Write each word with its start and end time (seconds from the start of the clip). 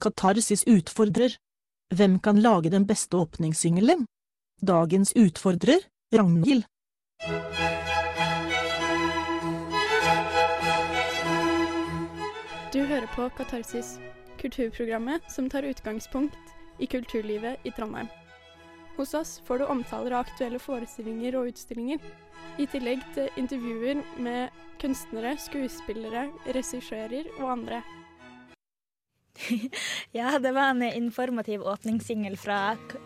Katarsis 0.00 0.64
utfordrer. 0.66 1.36
Hvem 1.94 2.18
kan 2.20 2.38
lage 2.38 2.70
den 2.70 2.86
beste 2.86 3.16
åpningssingelen? 3.16 4.06
Dagens 4.62 5.12
utfordrer, 5.16 5.80
Ragnhild. 6.14 6.64
Du 12.72 12.84
hører 12.84 13.08
på 13.16 13.28
Katarsis, 13.36 13.98
kulturprogrammet 14.38 15.26
som 15.28 15.50
tar 15.50 15.66
utgangspunkt 15.66 16.38
i 16.78 16.86
kulturlivet 16.86 17.56
i 17.64 17.70
Trondheim. 17.70 18.06
Hos 18.96 19.14
oss 19.14 19.40
får 19.46 19.58
du 19.58 19.66
omtaler 19.66 20.14
av 20.14 20.26
aktuelle 20.28 20.58
forestillinger 20.62 21.40
og 21.40 21.50
utstillinger, 21.50 21.98
i 22.58 22.66
tillegg 22.70 23.02
til 23.14 23.30
intervjuer 23.36 24.02
med 24.18 24.54
kunstnere, 24.78 25.34
skuespillere, 25.42 26.28
regissører 26.46 27.26
og 27.40 27.50
andre. 27.52 27.82
ja, 30.18 30.38
det 30.42 30.52
var 30.54 30.72
en 30.72 30.82
informativ 30.88 31.62
åpningssingel 31.66 32.36
fra 32.40 32.58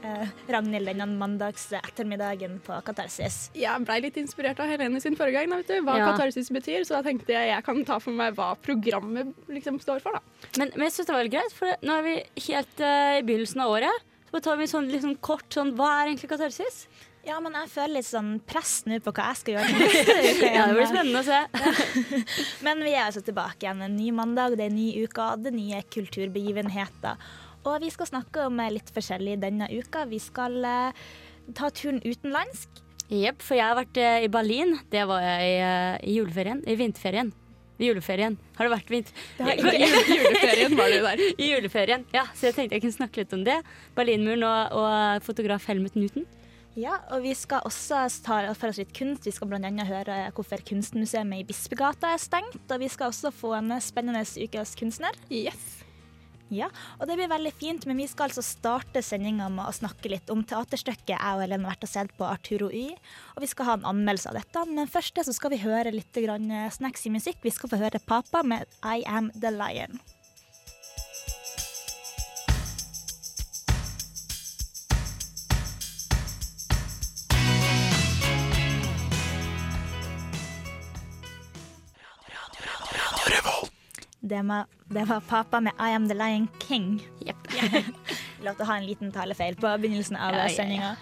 eh, 0.02 0.32
Ragnhild 0.52 0.90
denne 0.90 1.06
mandags 1.18 1.68
ettermiddagen 1.76 2.58
på 2.64 2.78
Katarsis. 2.86 3.50
Jeg 3.58 3.84
blei 3.86 3.98
litt 4.04 4.18
inspirert 4.20 4.60
av 4.62 4.70
Helene 4.72 5.00
sin 5.02 5.16
forrige 5.18 5.42
gang, 5.42 5.52
vet 5.60 5.70
du, 5.70 5.76
hva 5.86 5.98
Ja. 6.00 6.10
katarsis 6.12 6.50
betyr, 6.54 6.86
så 6.88 6.98
da 6.98 7.02
tenkte 7.08 7.34
jeg 7.34 7.52
jeg 7.52 7.66
kan 7.66 7.84
ta 7.88 7.98
for 8.02 8.16
meg 8.16 8.34
hva 8.38 8.52
programmet 8.62 9.32
liksom 9.52 9.78
står 9.82 10.02
for, 10.04 10.16
da. 10.16 10.48
Men, 10.58 10.72
men 10.74 10.88
jeg 10.88 10.96
synes 10.96 11.10
det 11.10 11.16
var 11.16 11.28
litt 11.28 11.36
greit, 11.36 11.56
for 11.56 11.78
nå 11.86 11.98
er 12.00 12.06
vi 12.08 12.16
helt 12.48 12.82
uh, 12.82 13.18
i 13.18 13.24
begynnelsen 13.28 13.64
av 13.64 13.76
året. 13.76 14.08
Så 14.26 14.36
bare 14.36 14.46
tar 14.48 14.60
vi 14.60 14.68
sånn 14.70 14.88
litt 14.88 15.04
sånn 15.04 15.18
kort 15.20 15.52
sånn 15.52 15.74
Hva 15.76 15.90
er 16.00 16.12
egentlig 16.12 16.30
katarsis? 16.32 16.86
Ja, 17.22 17.36
men 17.38 17.54
jeg 17.54 17.68
føler 17.70 18.00
litt 18.00 18.08
sånn 18.08 18.32
press 18.50 18.80
nå 18.90 18.96
på 19.02 19.12
hva 19.14 19.28
jeg 19.30 19.38
skal 19.38 19.54
gjøre. 19.54 19.90
Ja, 20.56 20.64
det 20.66 20.74
blir 20.74 20.88
spennende 20.90 21.20
å 21.20 21.26
se. 21.26 21.38
Men 22.66 22.82
vi 22.82 22.96
er 22.96 23.04
altså 23.04 23.22
tilbake 23.22 23.62
igjen. 23.62 23.84
En 23.86 23.94
ny 23.94 24.08
mandag, 24.14 24.56
det 24.58 24.66
er 24.66 24.72
en 24.72 24.78
ny 24.78 24.88
uke, 25.04 25.28
det 25.38 25.52
er 25.52 25.54
nye 25.54 25.82
kulturbegivenheter. 25.94 27.20
Og 27.62 27.84
vi 27.84 27.92
skal 27.94 28.10
snakke 28.10 28.48
om 28.48 28.58
litt 28.74 28.90
forskjellig 28.90 29.36
denne 29.44 29.70
uka. 29.70 30.02
Vi 30.10 30.18
skal 30.22 30.58
uh, 30.66 31.04
ta 31.54 31.70
turen 31.70 32.02
utenlandsk. 32.02 32.82
Jepp, 33.12 33.38
for 33.44 33.54
jeg 33.54 33.68
har 33.70 33.78
vært 33.78 34.02
uh, 34.02 34.18
i 34.26 34.32
Berlin. 34.32 34.74
Det 34.90 35.06
var 35.06 35.22
jeg 35.22 35.46
i, 35.46 35.56
eh, 35.62 36.02
i 36.10 36.18
juleferien. 36.18 36.66
I 36.66 36.78
vinterferien. 36.80 37.30
I 37.78 37.86
juleferien. 37.86 38.34
Har 38.58 38.66
det 38.66 38.74
vært 38.74 38.90
vinter... 38.90 39.24
I 39.46 40.18
juleferien 40.18 40.74
var 40.78 40.90
du 40.90 40.98
der. 41.06 41.26
I 41.38 41.54
juleferien, 41.54 42.06
ja. 42.14 42.26
Så 42.34 42.50
jeg 42.50 42.58
tenkte 42.58 42.80
jeg 42.80 42.88
kunne 42.88 42.98
snakke 42.98 43.22
litt 43.22 43.38
om 43.38 43.46
det. 43.46 43.60
Berlinmuren 43.94 44.42
og, 44.48 44.78
og 44.82 45.26
fotograf 45.30 45.70
Helmut 45.70 45.94
Newton. 45.94 46.26
Ja, 46.78 46.96
og 47.12 47.20
vi 47.26 47.34
skal 47.36 47.66
også 47.68 48.06
ta 48.24 48.38
for 48.56 48.72
oss 48.72 48.80
litt 48.80 48.94
kunst. 48.96 49.26
Vi 49.28 49.34
skal 49.34 49.50
bl.a. 49.50 49.70
høre 49.84 50.16
hvorfor 50.32 50.62
Kunstmuseet 50.64 51.34
i 51.36 51.44
Bispegata 51.44 52.14
er 52.14 52.22
stengt. 52.22 52.64
Og 52.64 52.80
vi 52.80 52.88
skal 52.88 53.12
også 53.12 53.32
få 53.34 53.52
en 53.58 53.74
spennende 53.84 54.24
ukes 54.24 54.72
kunstner. 54.80 55.18
Yes. 55.28 55.82
Ja, 56.52 56.68
og 57.00 57.08
det 57.08 57.16
blir 57.16 57.30
veldig 57.32 57.52
fint, 57.56 57.84
men 57.88 57.96
vi 57.96 58.04
skal 58.08 58.26
altså 58.28 58.42
starte 58.44 59.00
sendinga 59.04 59.46
med 59.52 59.64
å 59.64 59.72
snakke 59.72 60.10
litt 60.12 60.28
om 60.32 60.42
teaterstykket 60.44 61.14
jeg 61.14 61.36
og 61.36 61.40
Helene 61.40 61.64
har 61.64 61.78
vært 61.78 61.86
og 61.86 61.92
sett 61.92 62.12
på 62.18 62.28
Arturo 62.28 62.68
Y. 62.68 62.90
Og 63.36 63.44
vi 63.44 63.52
skal 63.52 63.68
ha 63.70 63.76
en 63.78 63.86
anmeldelse 63.92 64.32
av 64.32 64.40
dette. 64.40 64.64
Men 64.72 64.90
først 64.92 65.16
det 65.16 65.28
så 65.28 65.36
skal 65.36 65.52
vi 65.52 65.62
høre 65.64 65.92
litt 65.92 66.24
snacks 66.76 67.08
i 67.08 67.12
musikk. 67.12 67.40
Vi 67.44 67.52
skal 67.52 67.72
få 67.72 67.80
høre 67.80 68.00
Papa 68.04 68.44
med 68.44 68.68
I 68.80 69.00
Am 69.08 69.32
The 69.36 69.52
Lion. 69.52 70.00
Det 84.32 84.42
var, 84.48 84.64
det 84.88 85.04
var 85.04 85.20
pappa 85.20 85.60
med 85.60 85.72
I 85.76 85.92
Am 85.92 86.08
The 86.08 86.14
Lion 86.16 86.48
King. 86.68 87.02
Yep. 87.20 87.48
Lov 88.46 88.54
til 88.56 88.64
å 88.64 88.68
ha 88.70 88.76
en 88.80 88.86
liten 88.88 89.10
talefeil 89.12 89.58
på 89.60 89.68
begynnelsen 89.82 90.16
av 90.16 90.38
Ja, 90.38 90.46
sendinga. 90.48 90.94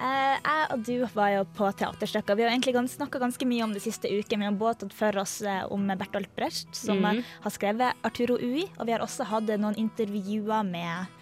Eh, 0.00 0.36
jeg 0.38 0.68
og 0.72 0.86
du 0.86 0.94
var 1.12 1.34
jo 1.34 1.42
på 1.58 1.68
teaterstykker. 1.76 2.38
Vi 2.38 2.46
har 2.46 2.54
egentlig 2.54 2.72
snakka 2.94 3.20
ganske 3.20 3.44
mye 3.44 3.66
om 3.66 3.74
det 3.76 3.82
siste 3.84 4.08
uke. 4.08 4.32
Vi 4.32 4.48
har 4.48 4.56
både 4.56 4.86
tatt 4.86 4.96
for 4.96 5.20
oss 5.20 5.42
eh, 5.44 5.60
om 5.68 5.92
Bertolt 5.92 6.32
Brecht, 6.38 6.72
som 6.72 7.04
mm. 7.04 7.20
har 7.44 7.52
skrevet 7.52 8.00
Arturo 8.08 8.40
Ui, 8.40 8.64
og 8.78 8.88
vi 8.88 8.96
har 8.96 9.04
også 9.04 9.28
hatt 9.28 9.52
noen 9.60 9.76
intervjuer 9.76 10.64
med, 10.64 11.20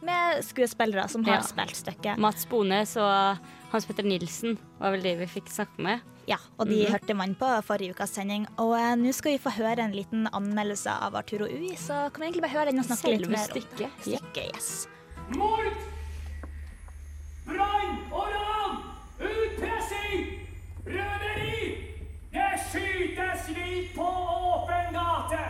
med 0.00 0.40
skuespillere 0.48 1.04
som 1.12 1.28
har 1.28 1.42
Ja. 1.42 1.44
spilt 1.44 1.76
stykket. 1.76 2.16
Mats 2.16 2.48
Bones 2.48 2.96
og 2.96 3.44
Hans 3.74 3.84
Petter 3.84 4.08
Nilsen 4.08 4.56
var 4.80 4.96
vel 4.96 5.04
de 5.04 5.18
vi 5.20 5.32
fikk 5.36 5.52
snakke 5.52 5.76
med. 5.76 6.15
Ja, 6.26 6.36
og 6.58 6.66
de 6.66 6.82
Mhm. 6.82 6.92
hørte 6.92 7.14
man 7.14 7.34
på 7.38 7.46
forrige 7.62 7.90
ukas 7.94 8.10
sending. 8.10 8.46
Og 8.58 8.74
eh, 8.78 8.94
nå 8.96 9.12
skal 9.14 9.32
vi 9.32 9.38
få 9.38 9.50
høre 9.50 9.78
en 9.84 9.92
liten 9.94 10.26
anmeldelse 10.32 10.90
av 10.90 11.14
Arturo 11.14 11.44
Ui, 11.46 11.76
så 11.76 12.10
kan 12.12 12.20
vi 12.20 12.26
egentlig 12.26 12.42
bare 12.42 12.56
høre 12.58 12.70
den 12.72 12.78
og 12.80 12.84
snakke 12.84 13.12
litt 13.12 13.20
Selve 13.20 13.30
mer 13.30 13.46
om 13.46 13.54
det. 13.78 13.90
Stykket, 14.02 14.56
yes. 14.56 14.88
Mord! 15.30 15.72
Brann 17.46 17.98
og 18.12 18.26
ran! 18.34 18.76
Utpressing! 19.20 20.24
Røveri! 20.86 21.60
Det 22.32 22.48
skytes 22.70 23.46
vilt 23.56 23.94
på 23.94 24.06
åpen 24.06 24.92
gate! 24.98 25.44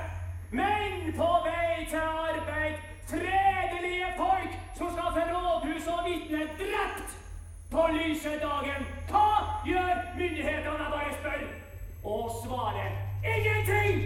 Menn 0.52 1.12
på 1.16 1.30
vei 1.46 1.86
til 1.88 2.04
arbeid! 2.04 2.76
Fredelige 3.08 4.12
folk 4.18 4.52
som 4.78 4.92
skal 4.92 5.12
til 5.16 5.32
rådhus 5.34 5.86
og 5.88 6.04
vitne 6.08 6.44
drept! 6.60 7.16
På 7.66 7.82
lyse 7.90 8.30
dagen! 8.38 8.84
Hva 9.10 9.26
gjør 9.66 10.02
myndighetene, 10.14 10.84
bare 10.92 11.14
spør? 11.16 11.40
Og 12.06 12.28
svaret 12.44 13.26
ingenting! 13.26 14.04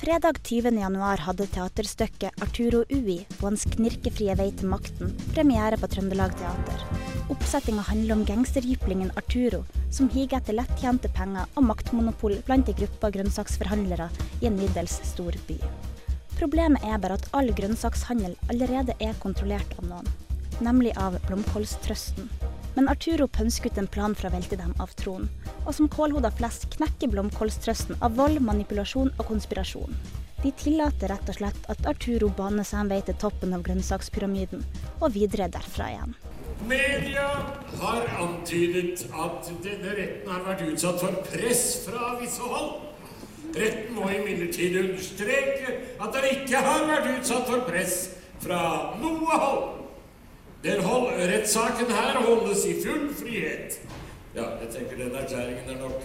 Fredag 0.00 0.40
20. 0.42 0.72
januar 0.80 1.22
hadde 1.22 1.46
teaterstykket 1.54 2.42
Arturo 2.42 2.80
Ui 2.90 3.20
på 3.36 3.46
hans 3.46 3.68
knirkefrie 3.70 4.34
vei 4.34 4.48
til 4.58 4.72
makten 4.72 5.12
premiere 5.30 5.78
på 5.78 5.90
Trøndelag 5.92 6.34
Teater. 6.40 6.82
Oppsettinga 7.30 7.84
handler 7.86 8.16
om 8.16 8.24
gangsterjyplingen 8.26 9.12
Arturo, 9.20 9.60
som 9.94 10.10
higer 10.10 10.40
etter 10.40 10.56
lettjente 10.58 11.12
penger 11.14 11.46
og 11.54 11.68
maktmonopol 11.68 12.34
blant 12.48 12.72
ei 12.72 12.74
gruppe 12.80 13.12
grønnsaksforhandlere 13.14 14.08
i 14.40 14.48
en 14.50 14.58
middels 14.58 14.96
stor 15.12 15.38
by. 15.46 15.60
Problemet 16.40 16.82
er 16.82 16.98
bare 16.98 17.20
at 17.20 17.30
all 17.36 17.54
grønnsakshandel 17.54 18.34
allerede 18.50 18.98
er 18.98 19.14
kontrollert 19.22 19.78
av 19.78 19.86
noen, 19.92 20.10
nemlig 20.64 20.94
av 20.96 21.18
Blomkålstrøsten. 21.26 22.30
Men 22.76 22.88
Arturo 22.88 23.26
pønsker 23.26 23.72
ut 23.72 23.78
en 23.82 23.90
plan 23.90 24.14
for 24.14 24.28
å 24.28 24.34
velte 24.34 24.58
dem 24.60 24.72
av 24.82 24.92
tronen, 24.98 25.28
og 25.66 25.74
som 25.74 25.90
kålhoda 25.90 26.30
flest 26.38 26.68
knekker 26.76 27.10
Blomkålstrøsten 27.12 27.98
av 28.00 28.16
vold, 28.20 28.38
manipulasjon 28.46 29.12
og 29.16 29.24
konspirasjon. 29.28 29.96
De 30.40 30.52
tillater 30.56 31.10
rett 31.12 31.28
og 31.28 31.36
slett 31.36 31.66
at 31.68 31.88
Arturo 31.90 32.30
baner 32.32 32.64
seg 32.64 32.84
en 32.84 32.92
vei 32.92 33.00
til 33.04 33.18
toppen 33.20 33.52
av 33.52 33.64
grønnsakspyramiden, 33.66 34.62
og 35.00 35.12
videre 35.16 35.50
derfra 35.52 35.90
igjen. 35.92 36.14
Media 36.68 37.26
har 37.80 38.06
antydet 38.20 39.04
at 39.12 39.50
denne 39.64 39.96
retten 39.96 40.30
har 40.30 40.46
vært 40.46 40.64
utsatt 40.68 41.02
for 41.02 41.20
press 41.28 41.64
fra 41.86 42.14
visse 42.20 42.44
hold. 42.44 42.86
Retten 43.56 43.96
må 43.96 44.06
imidlertid 44.14 44.76
understreke 44.78 45.76
at 45.98 46.14
den 46.14 46.28
ikke 46.30 46.64
har 46.64 46.86
vært 46.88 47.12
utsatt 47.16 47.48
for 47.50 47.66
press 47.68 47.96
fra 48.40 48.62
noe 49.00 49.40
hold. 49.44 49.79
Den 50.60 50.82
hold, 50.84 51.14
rettssaken 51.16 51.88
her 51.88 52.18
holdes 52.20 52.66
i 52.68 52.74
full 52.82 53.06
frihet. 53.16 53.78
Ja, 54.34 54.44
jeg 54.60 54.66
tenker 54.74 54.98
den 55.00 55.14
erklæringen 55.16 55.70
er 55.72 55.78
nok. 55.80 56.02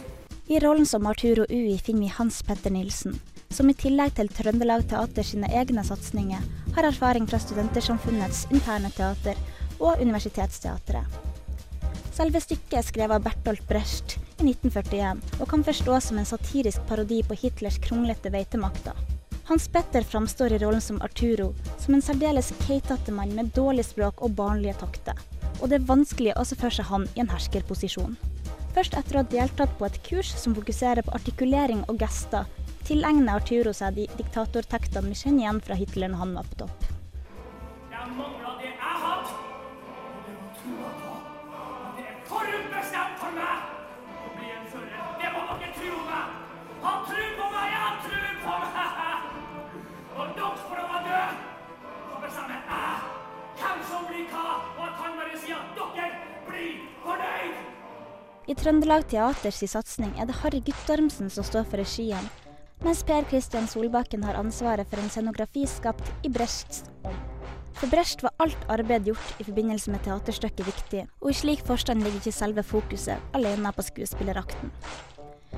I 0.48 0.62
rollen 0.64 0.88
som 0.88 1.08
Arturo 1.10 1.44
Ui 1.52 1.74
finner 1.84 2.06
vi 2.06 2.12
Hans 2.16 2.38
Petter 2.48 2.72
Nilsen, 2.72 3.18
som 3.52 3.68
i 3.68 3.76
tillegg 3.76 4.14
til 4.16 4.32
Trøndelag 4.32 4.86
Teater 4.88 5.28
sine 5.28 5.50
egne 5.52 5.84
satsinger, 5.84 6.46
har 6.78 6.88
erfaring 6.88 7.28
fra 7.28 7.42
Studentersamfunnets 7.44 8.46
interne 8.48 8.94
teater 8.96 9.36
og 9.82 10.00
Universitetsteatret. 10.00 11.20
Selve 12.16 12.40
stykket 12.40 12.78
er 12.80 12.88
skrevet 12.88 13.18
av 13.18 13.28
Bertolt 13.28 13.66
Brecht 13.68 14.16
i 14.40 14.48
1941, 14.54 15.20
og 15.42 15.52
kan 15.52 15.68
forstås 15.68 16.08
som 16.14 16.24
en 16.24 16.32
satirisk 16.32 16.88
parodi 16.88 17.20
på 17.28 17.36
Hitlers 17.44 17.82
kronglete 17.84 18.32
vei 18.32 18.46
til 18.48 18.64
makta. 18.64 18.96
Hans 19.48 19.68
Petter 19.68 20.02
framstår 20.02 20.52
i 20.52 20.58
rollen 20.58 20.82
som 20.82 21.02
Arturo 21.02 21.52
som 21.78 21.94
en 21.94 22.02
særdeles 22.02 22.48
keitete 22.66 23.14
mann 23.14 23.36
med 23.38 23.52
dårlig 23.54 23.84
språk 23.86 24.24
og 24.26 24.34
barnlige 24.40 24.74
takter, 24.80 25.20
og 25.60 25.70
det 25.70 25.78
er 25.78 25.86
vanskelig 25.92 26.34
å 26.34 26.46
se 26.50 26.58
for 26.58 26.74
seg 26.74 26.90
han 26.90 27.06
i 27.14 27.22
en 27.22 27.30
herskerposisjon. 27.30 28.18
Først 28.74 28.98
etter 28.98 29.20
å 29.20 29.22
ha 29.22 29.30
deltatt 29.36 29.78
på 29.78 29.86
et 29.86 30.02
kurs 30.08 30.34
som 30.42 30.58
fokuserer 30.58 31.06
på 31.06 31.14
artikulering 31.14 31.86
og 31.86 32.02
gester, 32.02 32.50
tilegner 32.90 33.38
Arturo 33.38 33.74
seg 33.74 34.02
de 34.02 34.08
diktatortektene 34.18 35.14
vi 35.14 35.22
kjenner 35.22 35.46
igjen 35.46 35.64
fra 35.70 35.78
Hitler 35.78 36.10
når 36.10 36.24
han 36.24 36.38
var 36.40 36.50
på 36.50 36.64
topp. 36.66 36.95
Trøndelag 58.66 59.04
Teaters 59.12 59.60
satsing 59.70 60.16
er 60.18 60.26
det 60.26 60.40
Harry 60.40 60.58
Guttormsen 60.66 61.28
som 61.30 61.46
står 61.46 61.68
for 61.70 61.78
regien, 61.78 62.30
mens 62.82 63.04
Per 63.06 63.28
Christian 63.30 63.68
Solbakken 63.70 64.24
har 64.26 64.40
ansvaret 64.40 64.90
for 64.90 64.98
en 64.98 65.12
scenografi 65.14 65.68
skapt 65.70 66.10
i 66.26 66.32
Brechts 66.34 66.82
ånd. 67.06 67.20
For 67.78 67.94
Brecht 67.94 68.24
var 68.26 68.34
alt 68.42 68.66
arbeid 68.74 69.06
gjort 69.06 69.36
i 69.38 69.46
forbindelse 69.46 69.94
med 69.94 70.02
teaterstykket 70.08 70.66
viktig, 70.66 71.04
og 71.22 71.30
i 71.30 71.38
slik 71.38 71.62
forstand 71.68 72.02
ligger 72.02 72.24
ikke 72.24 72.34
selve 72.34 72.64
fokuset 72.66 73.38
alene 73.38 73.70
på 73.70 73.86
skuespillerakten. 73.86 74.74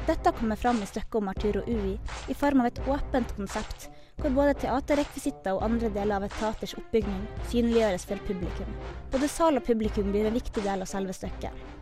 Dette 0.09 0.35
kommer 0.35 0.59
fram 0.59 0.83
i 0.83 0.91
stykket 0.91 1.21
om 1.21 1.31
Arturo 1.31 1.63
Ui 1.63 1.95
i 2.27 2.35
form 2.35 2.65
av 2.65 2.73
et 2.73 2.83
åpent 2.91 3.33
konsept, 3.39 3.87
hvor 4.19 4.35
både 4.35 4.59
teaterrekvisitter 4.65 5.55
og 5.55 5.63
andre 5.63 5.95
deler 5.95 6.19
av 6.19 6.27
et 6.27 6.37
teaters 6.41 6.75
oppbygning 6.75 7.23
synliggjøres 7.53 8.09
for 8.11 8.27
publikum. 8.27 8.77
Både 9.15 9.31
sal 9.31 9.63
og 9.63 9.67
publikum 9.71 10.11
blir 10.11 10.27
en 10.27 10.39
viktig 10.41 10.67
del 10.67 10.83
av 10.83 10.91
selve 10.91 11.15
stykket. 11.15 11.76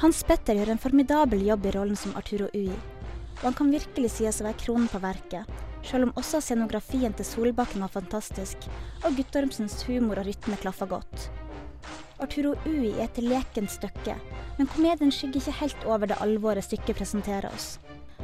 Hans 0.00 0.22
Petter 0.24 0.56
gjør 0.56 0.70
en 0.72 0.78
formidabel 0.80 1.42
jobb 1.44 1.66
i 1.68 1.70
rollen 1.74 1.96
som 2.00 2.14
Arturo 2.16 2.46
Ui, 2.56 2.70
og 2.72 3.42
han 3.42 3.56
kan 3.58 3.68
virkelig 3.68 4.14
sies 4.14 4.38
å 4.40 4.46
være 4.46 4.56
kronen 4.62 4.86
på 4.88 4.96
verket, 5.02 5.50
selv 5.84 6.06
om 6.06 6.14
også 6.16 6.40
scenografien 6.40 7.12
til 7.18 7.28
Solbakken 7.28 7.84
var 7.84 7.92
fantastisk, 7.92 8.64
og 9.04 9.18
Guttormsens 9.18 9.76
humor 9.84 10.22
og 10.22 10.30
rytme 10.30 10.56
klaffa 10.62 10.88
godt. 10.88 11.26
Arturo 12.16 12.54
Ui 12.64 12.94
er 12.94 13.10
et 13.10 13.20
lekent 13.20 13.74
stykke, 13.76 14.16
men 14.56 14.72
komedien 14.72 15.12
skygger 15.12 15.42
ikke 15.42 15.58
helt 15.58 15.84
over 15.84 16.08
det 16.08 16.20
alvoret 16.24 16.64
stykket 16.64 16.96
presenterer 16.96 17.52
oss. 17.52 17.74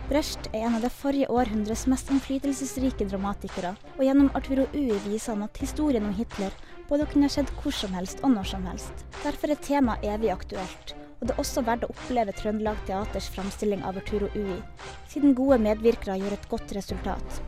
Brecht 0.08 0.48
er 0.54 0.64
en 0.64 0.80
av 0.80 0.86
det 0.86 0.96
forrige 0.96 1.28
århundres 1.28 1.84
mest 1.92 2.08
innflytelsesrike 2.08 3.04
dramatikere, 3.12 3.76
og 3.98 4.06
gjennom 4.06 4.32
Arturo 4.32 4.64
Ui 4.72 4.96
viser 5.10 5.34
han 5.34 5.44
at 5.44 5.60
historien 5.60 6.08
om 6.08 6.16
Hitler 6.16 6.56
både 6.88 7.12
kunne 7.12 7.28
skjedd 7.28 7.52
hvor 7.60 7.76
som 7.84 7.92
helst 8.00 8.24
og 8.24 8.32
når 8.32 8.54
som 8.56 8.64
helst. 8.64 9.04
Derfor 9.20 9.52
er 9.52 9.60
temaet 9.60 10.08
evig 10.08 10.32
aktuelt, 10.32 10.96
og 11.16 11.24
det 11.24 11.34
er 11.34 11.40
også 11.40 11.64
verdt 11.64 11.86
å 11.86 11.92
oppleve 11.94 12.34
Trøndelag 12.36 12.80
Teaters 12.88 13.30
framstilling 13.32 13.84
av 13.88 13.96
Arturo 14.00 14.28
Ui, 14.36 14.58
siden 15.08 15.36
gode 15.38 15.58
medvirkere 15.64 16.18
gjør 16.20 16.36
et 16.36 16.48
godt 16.50 16.76
resultat. 16.76 17.40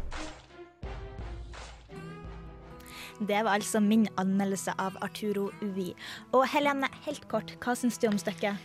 Det 3.19 3.39
var 3.43 3.57
altså 3.57 3.81
min 3.83 4.07
anmeldelse 4.17 4.73
av 4.79 4.97
Arturo 5.03 5.49
Ui. 5.61 5.91
Og 6.33 6.47
Helene, 6.53 6.89
helt 7.05 7.27
kort, 7.29 7.57
hva 7.65 7.75
syns 7.77 7.99
du 7.99 8.07
om 8.09 8.19
stykket? 8.21 8.57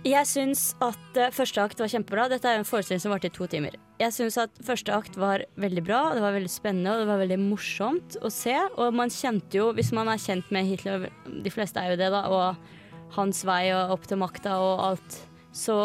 Jeg 0.00 0.24
syns 0.24 0.70
at 0.80 1.18
uh, 1.20 1.28
første 1.28 1.60
akt 1.60 1.80
var 1.80 1.90
kjempebra. 1.92 2.24
Dette 2.32 2.48
er 2.48 2.56
en 2.56 2.64
forestilling 2.64 3.02
som 3.02 3.12
varte 3.12 3.28
i 3.28 3.34
to 3.36 3.44
timer. 3.52 3.74
Jeg 4.00 4.14
syns 4.16 4.38
at 4.40 4.54
første 4.64 4.94
akt 4.96 5.18
var 5.20 5.44
veldig 5.60 5.82
bra, 5.84 5.98
det 6.16 6.22
var 6.24 6.32
veldig 6.32 6.50
spennende 6.50 6.94
og 6.94 7.02
det 7.02 7.08
var 7.10 7.20
veldig 7.20 7.36
morsomt 7.42 8.16
å 8.24 8.30
se. 8.32 8.56
Og 8.80 8.96
man 8.96 9.12
kjente 9.12 9.60
jo, 9.60 9.68
hvis 9.76 9.92
man 9.96 10.08
er 10.08 10.22
kjent 10.22 10.48
med 10.54 10.70
Hitler, 10.70 11.10
de 11.28 11.52
fleste 11.52 11.82
er 11.82 11.92
jo 11.92 12.00
det, 12.00 12.08
da, 12.16 12.24
og 12.32 12.79
hans 13.16 13.44
vei 13.46 13.70
og 13.74 13.96
opp 13.96 14.08
til 14.08 14.20
makta 14.20 14.56
og 14.62 14.84
alt, 14.90 15.20
så 15.56 15.76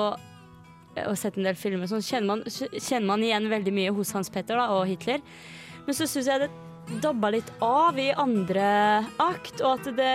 og 1.03 1.17
sett 1.19 1.35
en 1.35 1.47
del 1.47 1.57
filmer, 1.59 1.89
sånn 1.91 2.03
kjenner 2.05 2.29
man, 2.29 2.43
kjenner 2.47 3.09
man 3.09 3.23
igjen 3.25 3.49
veldig 3.51 3.73
mye 3.75 3.93
hos 3.97 4.13
Hans 4.15 4.31
Petter 4.31 4.55
da, 4.55 4.69
og 4.71 4.85
Hitler. 4.87 5.19
Men 5.83 5.97
så 5.97 6.07
syns 6.07 6.29
jeg 6.31 6.45
det 6.45 6.99
dabba 7.03 7.33
litt 7.33 7.49
av 7.65 7.99
i 7.99 8.11
andre 8.15 8.67
akt, 9.21 9.59
og 9.59 9.81
at 9.81 9.89
det 9.97 10.13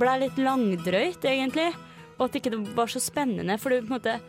ble 0.00 0.14
litt 0.22 0.38
langdrøyt, 0.40 1.24
egentlig. 1.26 1.68
Og 2.18 2.26
at 2.26 2.34
det 2.34 2.42
ikke 2.42 2.62
var 2.76 2.92
så 2.92 3.02
spennende, 3.02 3.58
for 3.60 3.72
det 3.72 3.82
på 3.84 3.90
en 3.90 3.98
måte 3.98 4.20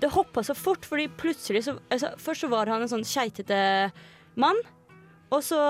Det 0.00 0.08
hoppa 0.08 0.40
så 0.40 0.54
fort, 0.56 0.86
fordi 0.88 1.10
plutselig 1.12 1.66
så 1.66 1.74
altså, 1.92 2.14
Først 2.16 2.46
så 2.46 2.48
var 2.48 2.70
han 2.72 2.80
en 2.80 2.88
sånn 2.88 3.04
keitete 3.04 3.90
mann, 4.40 4.56
og 5.28 5.42
så 5.44 5.60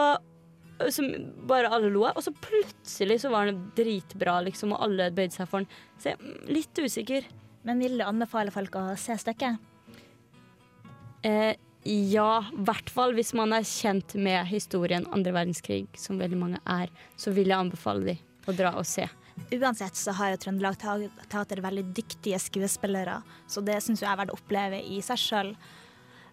som 0.95 1.09
bare 1.51 1.71
alle 1.73 1.91
lo 1.93 2.05
av. 2.09 2.19
Og 2.19 2.25
så 2.25 2.33
plutselig 2.35 3.21
så 3.23 3.33
var 3.33 3.51
han 3.51 3.65
dritbra, 3.77 4.39
liksom, 4.49 4.75
og 4.77 4.87
alle 4.87 5.11
bøyde 5.15 5.37
seg 5.37 5.51
for 5.51 5.63
han. 5.63 5.69
Så 6.01 6.13
jeg 6.13 6.19
er 6.19 6.55
litt 6.59 6.81
usikker. 6.81 7.29
Men 7.69 7.83
vil 7.85 7.99
du 8.01 8.07
anbefale 8.07 8.53
folk 8.55 8.79
å 8.81 8.87
se 8.97 9.19
stykket? 9.21 9.61
Eh, 11.29 11.53
ja, 11.85 12.33
i 12.53 12.65
hvert 12.65 12.91
fall 12.93 13.15
hvis 13.17 13.35
man 13.37 13.53
er 13.57 13.69
kjent 13.69 14.15
med 14.17 14.49
historien 14.49 15.07
andre 15.13 15.35
verdenskrig, 15.37 15.87
som 16.01 16.21
veldig 16.21 16.41
mange 16.41 16.61
er, 16.65 16.93
så 17.21 17.33
vil 17.37 17.53
jeg 17.53 17.61
anbefale 17.61 18.13
de 18.13 18.17
å 18.49 18.57
dra 18.57 18.75
og 18.81 18.89
se. 18.89 19.07
Uansett 19.57 19.97
så 19.97 20.13
har 20.19 20.35
jo 20.35 20.41
Trøndelag 20.43 20.77
Teater 20.81 21.63
veldig 21.65 21.87
dyktige 21.97 22.41
skuespillere, 22.43 23.21
så 23.49 23.63
det 23.65 23.79
syns 23.85 24.03
jeg 24.03 24.11
er 24.11 24.19
verdt 24.21 24.35
å 24.35 24.41
oppleve 24.41 24.81
i 24.81 25.01
seg 25.05 25.21
sjøl. 25.21 25.55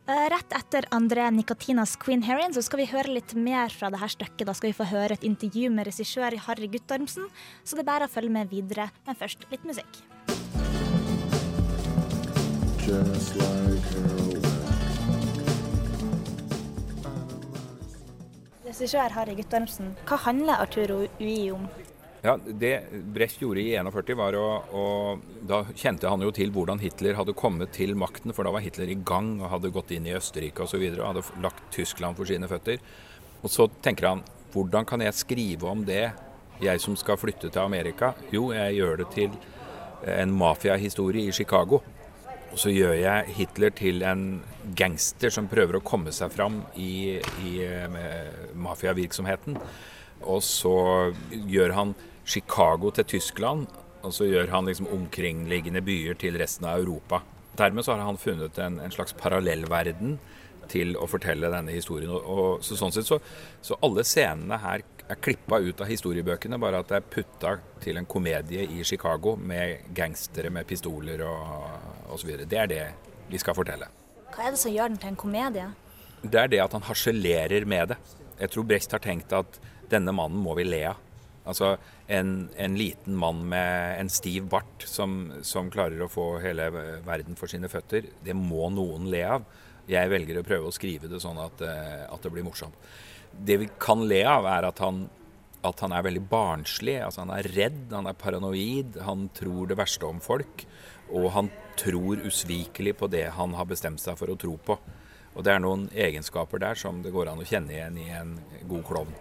Rett 0.07 0.53
etter 0.55 0.85
André 0.95 1.31
Nikotinas 1.31 1.97
Queen 1.99 2.21
Heron' 2.23 2.53
så 2.55 2.61
skal 2.63 2.79
vi 2.79 2.85
høre 2.87 3.11
litt 3.11 3.33
mer 3.35 3.73
fra 3.75 3.89
dette 3.91 4.07
stykket. 4.13 4.45
Da 4.47 4.53
skal 4.55 4.69
vi 4.69 4.77
få 4.77 4.87
høre 4.87 5.17
et 5.17 5.25
intervju 5.27 5.67
med 5.67 5.89
regissør 5.89 6.37
Harry 6.45 6.69
Guttormsen, 6.71 7.27
så 7.67 7.75
det 7.75 7.83
er 7.83 7.89
bare 7.91 8.07
å 8.07 8.13
følge 8.13 8.31
med 8.31 8.47
videre. 8.47 8.87
Men 9.03 9.19
først 9.19 9.43
litt 9.51 9.67
musikk. 9.67 9.99
Just 12.87 13.35
like 13.35 14.07
Regissør 18.63 19.11
Harry 19.11 19.35
Guttormsen, 19.35 19.91
hva 20.07 20.23
handler 20.23 20.63
Arturo 20.63 21.01
Ui 21.19 21.51
om? 21.51 21.67
Ja, 22.27 22.37
Det 22.45 22.81
Brecht 22.91 23.41
gjorde 23.41 23.61
i 23.61 23.75
41 23.79 24.15
var 24.19 24.35
å, 24.35 24.47
å, 24.75 24.85
Da 25.47 25.61
kjente 25.71 26.09
han 26.11 26.19
jo 26.25 26.33
til 26.35 26.49
hvordan 26.51 26.81
Hitler 26.81 27.15
hadde 27.15 27.35
kommet 27.39 27.71
til 27.77 27.93
makten, 27.95 28.33
for 28.35 28.43
da 28.43 28.51
var 28.51 28.65
Hitler 28.65 28.89
i 28.91 28.97
gang 28.99 29.37
og 29.37 29.53
hadde 29.53 29.71
gått 29.71 29.93
inn 29.95 30.09
i 30.09 30.15
Østerrike 30.17 30.59
osv. 30.59 30.65
Og, 30.65 30.71
så 30.73 30.81
videre, 30.81 31.05
og 31.05 31.13
hadde 31.13 31.43
lagt 31.45 31.61
Tyskland 31.71 32.19
for 32.19 32.27
sine 32.27 32.49
føtter. 32.51 32.83
Og 33.39 33.53
så 33.53 33.69
tenker 33.79 34.09
han 34.09 34.23
hvordan 34.51 34.87
kan 34.89 35.05
jeg 35.05 35.15
skrive 35.15 35.69
om 35.71 35.85
det, 35.87 36.09
jeg 36.59 36.81
som 36.83 36.97
skal 36.99 37.19
flytte 37.21 37.47
til 37.47 37.63
Amerika? 37.63 38.11
Jo, 38.35 38.49
jeg 38.51 38.75
gjør 38.75 38.99
det 39.05 39.07
til 39.15 39.39
en 40.11 40.35
mafiahistorie 40.35 41.29
i 41.29 41.37
Chicago. 41.37 41.79
Og 42.51 42.59
så 42.59 42.73
gjør 42.75 42.97
jeg 42.97 43.37
Hitler 43.39 43.71
til 43.77 44.03
en 44.03 44.25
gangster 44.75 45.31
som 45.31 45.47
prøver 45.47 45.79
å 45.79 45.85
komme 45.85 46.11
seg 46.15 46.35
fram 46.35 46.59
i, 46.75 47.21
i 47.47 47.55
mafiavirksomheten. 48.67 49.55
Og 50.27 50.43
så 50.43 50.77
gjør 51.31 51.75
han 51.79 51.97
Chicago 52.27 52.91
til 52.91 53.07
Tyskland, 53.15 53.67
og 54.03 54.13
så 54.13 54.27
gjør 54.27 54.51
han 54.51 54.67
liksom 54.67 54.89
omkringliggende 54.91 55.81
byer 55.81 56.19
til 56.19 56.37
resten 56.39 56.67
av 56.67 56.81
Europa. 56.83 57.21
Dermed 57.57 57.85
så 57.85 57.95
har 57.95 58.03
han 58.05 58.19
funnet 58.21 58.59
en, 58.61 58.81
en 58.83 58.93
slags 58.93 59.15
parallellverden 59.17 60.17
til 60.71 60.93
å 60.99 61.07
fortelle 61.09 61.49
denne 61.51 61.73
historien. 61.73 62.11
Og, 62.11 62.27
og 62.27 62.65
så, 62.65 62.77
sånn 62.77 62.93
sett 62.93 63.07
så, 63.07 63.19
så 63.63 63.77
alle 63.85 64.03
scenene 64.05 64.59
her 64.61 64.83
er 65.07 65.21
klippa 65.23 65.61
ut 65.63 65.81
av 65.81 65.87
historiebøkene, 65.89 66.59
bare 66.59 66.81
at 66.83 66.91
det 66.91 66.99
er 66.99 67.07
putta 67.15 67.53
til 67.83 67.99
en 67.99 68.09
komedie 68.09 68.67
i 68.67 68.83
Chicago 68.85 69.37
med 69.39 69.87
gangstere 69.95 70.51
med 70.53 70.67
pistoler 70.67 71.23
og 71.25 72.11
osv. 72.13 72.33
Det 72.43 72.59
er 72.59 72.71
det 72.71 72.83
vi 73.31 73.39
skal 73.41 73.55
fortelle. 73.57 73.87
Hva 74.35 74.49
er 74.49 74.53
det 74.53 74.61
som 74.61 74.73
gjør 74.75 74.91
den 74.91 74.99
til 75.01 75.13
en 75.13 75.19
komedie? 75.19 75.71
Det 76.21 76.43
er 76.43 76.51
det 76.51 76.61
at 76.61 76.75
han 76.75 76.85
harselerer 76.85 77.65
med 77.69 77.93
det. 77.93 77.99
Jeg 78.37 78.53
tror 78.53 78.67
Brecht 78.69 78.93
har 78.93 79.01
tenkt 79.01 79.33
at 79.33 79.59
denne 79.89 80.11
mannen 80.13 80.41
må 80.43 80.53
vi 80.57 80.67
le 80.67 80.83
av. 80.91 81.03
Altså 81.47 81.75
en, 82.11 82.49
en 82.59 82.77
liten 82.79 83.15
mann 83.19 83.43
med 83.49 84.01
en 84.01 84.09
stiv 84.11 84.49
bart 84.51 84.83
som, 84.85 85.17
som, 85.47 85.71
klarer 85.71 86.01
å 86.03 86.11
få 86.11 86.37
hele 86.43 86.67
verden 87.05 87.39
for 87.39 87.51
sine 87.51 87.69
føtter. 87.71 88.09
Det 88.23 88.35
må 88.35 88.67
noen 88.73 89.07
le 89.11 89.23
av. 89.37 89.45
Jeg 89.87 90.11
velger 90.11 90.41
å 90.41 90.47
prøve 90.47 90.67
å 90.67 90.75
skrive 90.75 91.07
det 91.07 91.21
sånn 91.23 91.39
at, 91.39 91.63
eh, 91.63 92.03
at 92.11 92.23
det 92.23 92.33
blir 92.33 92.43
morsomt. 92.43 92.75
Det 93.31 93.57
vi 93.61 93.69
kan 93.79 94.03
le 94.09 94.19
av, 94.27 94.47
er 94.49 94.67
at 94.67 94.81
han, 94.83 95.05
at 95.67 95.79
han 95.83 95.95
er 95.95 96.03
veldig 96.09 96.25
barnslig. 96.27 96.97
Altså 97.05 97.23
han 97.23 97.31
er 97.37 97.47
redd, 97.55 97.85
han 97.95 98.09
er 98.11 98.19
paranoid, 98.19 98.99
han 99.07 99.29
tror 99.37 99.71
det 99.71 99.79
verste 99.79 100.09
om 100.09 100.19
folk. 100.23 100.65
Og 101.15 101.29
han 101.37 101.51
tror 101.79 102.25
usvikelig 102.27 102.97
på 102.99 103.07
det 103.11 103.29
han 103.37 103.55
har 103.55 103.69
bestemt 103.69 104.03
seg 104.03 104.19
for 104.19 104.33
å 104.33 104.39
tro 104.39 104.57
på. 104.59 104.75
Og 105.37 105.45
det 105.45 105.53
er 105.53 105.63
noen 105.63 105.85
egenskaper 105.93 106.59
der 106.59 106.79
som 106.79 106.99
det 107.05 107.13
går 107.13 107.31
an 107.31 107.43
å 107.43 107.47
kjenne 107.47 107.75
igjen 107.75 108.01
i 108.01 108.09
en 108.17 108.35
god 108.67 108.83
klovn. 108.89 109.15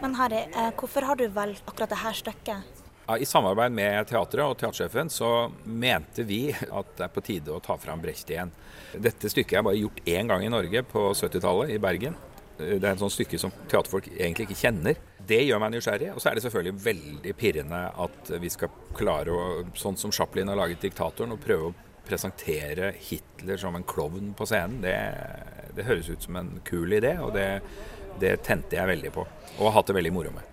Men 0.00 0.14
Harry, 0.14 0.44
eh, 0.54 0.70
hvorfor 0.78 1.02
har 1.02 1.16
du 1.16 1.26
valgt 1.28 1.62
akkurat 1.66 1.90
dette 1.90 2.12
stykket? 2.14 2.84
I 3.08 3.24
samarbeid 3.24 3.72
med 3.72 4.06
teatret 4.06 4.44
og 4.44 4.58
teatersjefen 4.60 5.08
så 5.10 5.48
mente 5.64 6.26
vi 6.28 6.50
at 6.52 6.90
det 6.98 7.06
er 7.06 7.12
på 7.14 7.22
tide 7.24 7.54
å 7.54 7.62
ta 7.64 7.78
fram 7.80 8.02
Brecht 8.02 8.28
igjen. 8.30 8.52
Dette 8.92 9.30
stykket 9.32 9.58
er 9.58 9.64
bare 9.64 9.80
gjort 9.80 10.02
én 10.04 10.28
gang 10.28 10.44
i 10.44 10.50
Norge, 10.52 10.82
på 10.84 11.06
70-tallet, 11.16 11.72
i 11.72 11.80
Bergen. 11.80 12.18
Det 12.58 12.82
er 12.82 12.90
et 12.92 13.00
sånt 13.00 13.14
stykke 13.14 13.40
som 13.40 13.54
teaterfolk 13.70 14.10
egentlig 14.12 14.48
ikke 14.48 14.60
kjenner. 14.60 15.00
Det 15.28 15.40
gjør 15.46 15.62
meg 15.62 15.72
nysgjerrig. 15.72 16.12
Og 16.12 16.20
så 16.20 16.30
er 16.30 16.36
det 16.36 16.44
selvfølgelig 16.44 16.84
veldig 16.84 17.34
pirrende 17.38 17.82
at 18.04 18.32
vi 18.42 18.50
skal 18.52 18.72
klare 18.98 19.34
å, 19.34 19.44
sånn 19.78 19.98
som 20.00 20.12
Chaplin 20.12 20.50
har 20.50 20.58
laget 20.58 20.82
'Diktatoren', 20.82 21.32
og 21.32 21.42
prøve 21.44 21.70
å 21.70 21.76
presentere 22.08 22.92
Hitler 23.08 23.60
som 23.60 23.76
en 23.76 23.86
klovn 23.88 24.34
på 24.36 24.46
scenen. 24.48 24.82
Det, 24.84 24.96
det 25.76 25.86
høres 25.88 26.10
ut 26.10 26.24
som 26.24 26.36
en 26.40 26.58
kul 26.64 26.92
idé, 26.92 27.16
og 27.22 27.34
det 27.36 27.48
det 28.20 28.36
tente 28.46 28.76
jeg 28.76 28.86
veldig 28.88 29.12
på, 29.14 29.26
og 29.58 29.64
har 29.68 29.76
hatt 29.80 29.86
det 29.92 29.96
veldig 29.98 30.12
moro 30.12 30.30
med. 30.34 30.44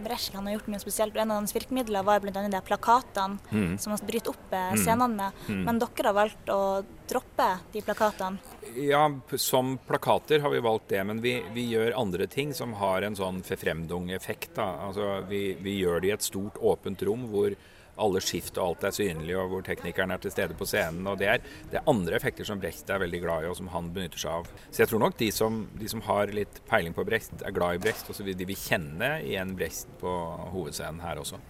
Breschland 0.00 0.46
har 0.46 0.54
gjort 0.54 0.68
mye 0.70 0.80
spesielt. 0.80 1.16
En 1.18 1.30
av 1.34 1.40
hans 1.40 1.52
virkemidler 1.52 2.04
var 2.06 2.20
bl.a. 2.22 2.30
de 2.48 2.60
plakatene 2.64 3.38
Mm. 3.50 3.72
som 3.78 3.90
han 3.92 4.00
bryter 4.06 4.30
opp 4.30 4.52
eh, 4.54 4.70
Mm. 4.72 4.78
scenene 4.78 5.16
med. 5.16 5.32
Mm. 5.48 5.64
Men 5.66 5.78
dere 5.82 6.06
har 6.06 6.14
valgt 6.14 6.46
å 6.48 6.84
droppe 7.10 7.48
de 7.72 7.82
plakatene. 7.82 8.38
Ja, 8.76 9.10
som 9.36 9.78
plakater 9.88 10.40
har 10.40 10.50
vi 10.50 10.60
valgt 10.60 10.88
det, 10.88 11.04
men 11.04 11.20
vi, 11.20 11.42
vi 11.52 11.66
gjør 11.74 11.98
andre 11.98 12.26
ting 12.30 12.54
som 12.54 12.72
har 12.74 13.02
en 13.02 13.16
sånn 13.18 13.42
forfremdung-effekt. 13.42 14.56
Altså, 14.58 15.26
vi, 15.28 15.54
vi 15.60 15.80
gjør 15.82 16.00
det 16.00 16.08
i 16.08 16.14
et 16.14 16.22
stort, 16.22 16.54
åpent 16.62 17.02
rom 17.02 17.26
hvor 17.28 17.54
alle 18.00 18.22
skift 18.24 18.58
og 18.58 18.64
alt 18.66 18.88
er 18.88 18.96
synlig, 18.96 19.36
og 19.38 19.52
hvor 19.52 19.66
teknikeren 19.66 20.14
er 20.14 20.22
til 20.22 20.34
stede 20.34 20.56
på 20.58 20.68
scenen. 20.68 21.06
og 21.06 21.20
Det 21.20 21.28
er, 21.28 21.44
det 21.70 21.80
er 21.80 21.90
andre 21.90 22.16
effekter 22.18 22.48
som 22.48 22.60
Brecht 22.62 22.90
er 22.90 23.02
veldig 23.02 23.22
glad 23.22 23.44
i, 23.44 23.52
og 23.52 23.56
som 23.58 23.70
han 23.74 23.92
benytter 23.94 24.24
seg 24.24 24.40
av. 24.40 24.50
Så 24.70 24.84
jeg 24.84 24.92
tror 24.92 25.04
nok 25.04 25.18
de 25.20 25.30
som, 25.34 25.62
de 25.78 25.88
som 25.92 26.04
har 26.08 26.34
litt 26.34 26.62
peiling 26.70 26.96
på 26.96 27.06
Brecht, 27.08 27.36
er 27.44 27.56
glad 27.56 27.78
i 27.78 27.84
Brecht, 27.86 28.08
og 28.08 28.16
så 28.16 28.26
vil 28.26 28.38
de 28.38 28.48
vil 28.48 28.58
kjenne 28.58 29.18
igjen 29.22 29.56
Brecht 29.58 29.90
på 30.02 30.18
hovedscenen 30.54 31.02
her 31.04 31.22
også. 31.22 31.40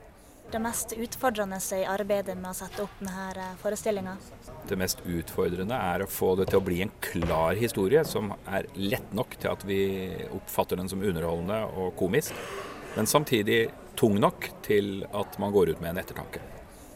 Det 0.50 0.58
mest 0.58 0.96
utfordrende 0.98 1.60
i 1.76 1.84
arbeidet 1.86 2.34
med 2.34 2.50
å 2.50 2.56
sette 2.58 2.82
opp 2.82 2.96
denne 2.98 3.44
forestillinga. 3.60 4.16
Det 4.66 4.78
mest 4.78 4.98
utfordrende 5.06 5.76
er 5.78 6.02
å 6.02 6.08
få 6.10 6.32
det 6.40 6.48
til 6.50 6.58
å 6.58 6.64
bli 6.66 6.80
en 6.82 6.90
klar 7.04 7.54
historie 7.54 8.02
som 8.02 8.32
er 8.50 8.66
lett 8.74 9.14
nok 9.14 9.36
til 9.38 9.52
at 9.52 9.62
vi 9.68 9.78
oppfatter 10.34 10.80
den 10.80 10.90
som 10.90 11.04
underholdende 11.06 11.60
og 11.78 11.94
komisk, 12.00 12.34
men 12.96 13.06
samtidig 13.06 13.60
tung 13.96 14.18
nok 14.20 14.48
til 14.66 15.04
at 15.12 15.38
man 15.42 15.52
går 15.54 15.74
ut 15.74 15.82
med 15.82 15.94
en 15.94 16.02
ettertanke. 16.02 16.42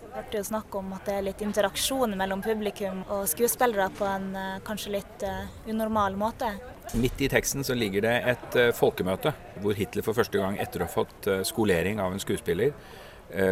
Vi 0.04 0.20
hørte 0.20 0.38
jo 0.38 0.46
snakk 0.46 0.74
om 0.78 0.92
at 0.94 1.08
det 1.08 1.14
er 1.18 1.24
litt 1.26 1.40
interaksjon 1.42 2.14
mellom 2.18 2.42
publikum 2.42 3.00
og 3.10 3.24
skuespillere 3.26 3.88
på 3.98 4.06
en 4.06 4.28
eh, 4.38 4.60
kanskje 4.66 4.92
litt 4.94 5.24
eh, 5.26 5.48
unormal 5.72 6.14
måte. 6.14 6.52
Midt 6.94 7.24
i 7.24 7.28
teksten 7.32 7.66
så 7.66 7.74
ligger 7.74 8.06
det 8.06 8.12
et 8.34 8.58
eh, 8.60 8.70
folkemøte 8.78 9.32
hvor 9.64 9.74
Hitler 9.74 10.06
for 10.06 10.14
første 10.14 10.38
gang 10.38 10.60
etter 10.62 10.84
å 10.84 10.86
ha 10.86 10.92
fått 10.92 11.26
skolering 11.48 11.98
av 11.98 12.14
en 12.14 12.22
skuespiller 12.22 12.70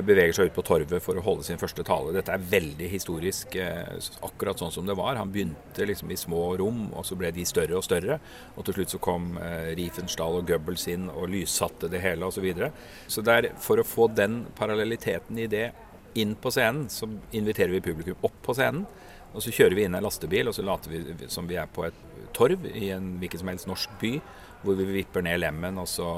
beveger 0.05 0.37
seg 0.37 0.51
ut 0.51 0.55
på 0.55 0.65
torvet 0.67 1.03
for 1.03 1.19
å 1.19 1.25
holde 1.25 1.47
sin 1.47 1.59
første 1.59 1.83
tale. 1.87 2.13
Dette 2.15 2.35
er 2.35 2.45
veldig 2.53 2.89
historisk, 2.93 3.57
eh, 3.57 3.95
akkurat 4.23 4.61
sånn 4.61 4.73
som 4.73 4.87
det 4.87 4.95
var. 4.99 5.17
Han 5.17 5.33
begynte 5.33 5.87
liksom 5.89 6.11
i 6.13 6.17
små 6.17 6.59
rom, 6.59 6.93
og 6.95 7.07
så 7.09 7.17
ble 7.19 7.33
de 7.33 7.45
større 7.45 7.77
og 7.79 7.85
større. 7.85 8.21
Og 8.57 8.65
til 8.65 8.75
slutt 8.75 8.95
så 8.95 9.01
kom 9.03 9.39
eh, 9.39 9.73
Riefenstahl 9.79 10.39
og 10.39 10.47
Goebbels 10.47 10.87
inn 10.93 11.09
og 11.11 11.31
lyssatte 11.33 11.91
det 11.91 12.03
hele 12.05 12.27
osv. 12.29 12.39
Så, 12.43 12.45
videre. 12.45 12.73
så 13.07 13.23
det 13.23 13.35
er 13.35 13.51
for 13.63 13.79
å 13.79 13.87
få 13.87 14.09
den 14.11 14.45
parallelliteten 14.59 15.39
i 15.39 15.47
det 15.47 15.71
inn 16.19 16.35
på 16.35 16.51
scenen, 16.51 16.89
så 16.91 17.07
inviterer 17.33 17.73
vi 17.73 17.81
publikum 17.81 18.27
opp 18.27 18.39
på 18.43 18.55
scenen. 18.59 18.87
Og 19.33 19.41
så 19.45 19.53
kjører 19.55 19.77
vi 19.79 19.85
inn 19.87 19.95
en 19.97 20.05
lastebil, 20.05 20.51
og 20.51 20.57
så 20.57 20.65
later 20.67 20.93
vi 20.93 21.29
som 21.33 21.47
vi 21.49 21.57
er 21.57 21.71
på 21.73 21.87
et 21.87 22.01
torv 22.37 22.67
i 22.69 22.91
en 22.93 23.15
hvilken 23.21 23.41
som 23.41 23.51
helst 23.53 23.69
norsk 23.71 23.95
by, 24.01 24.17
hvor 24.63 24.77
vi 24.79 24.87
vipper 24.87 25.25
ned 25.27 25.41
lemmen, 25.43 25.79
og 25.83 25.89
så, 25.91 26.09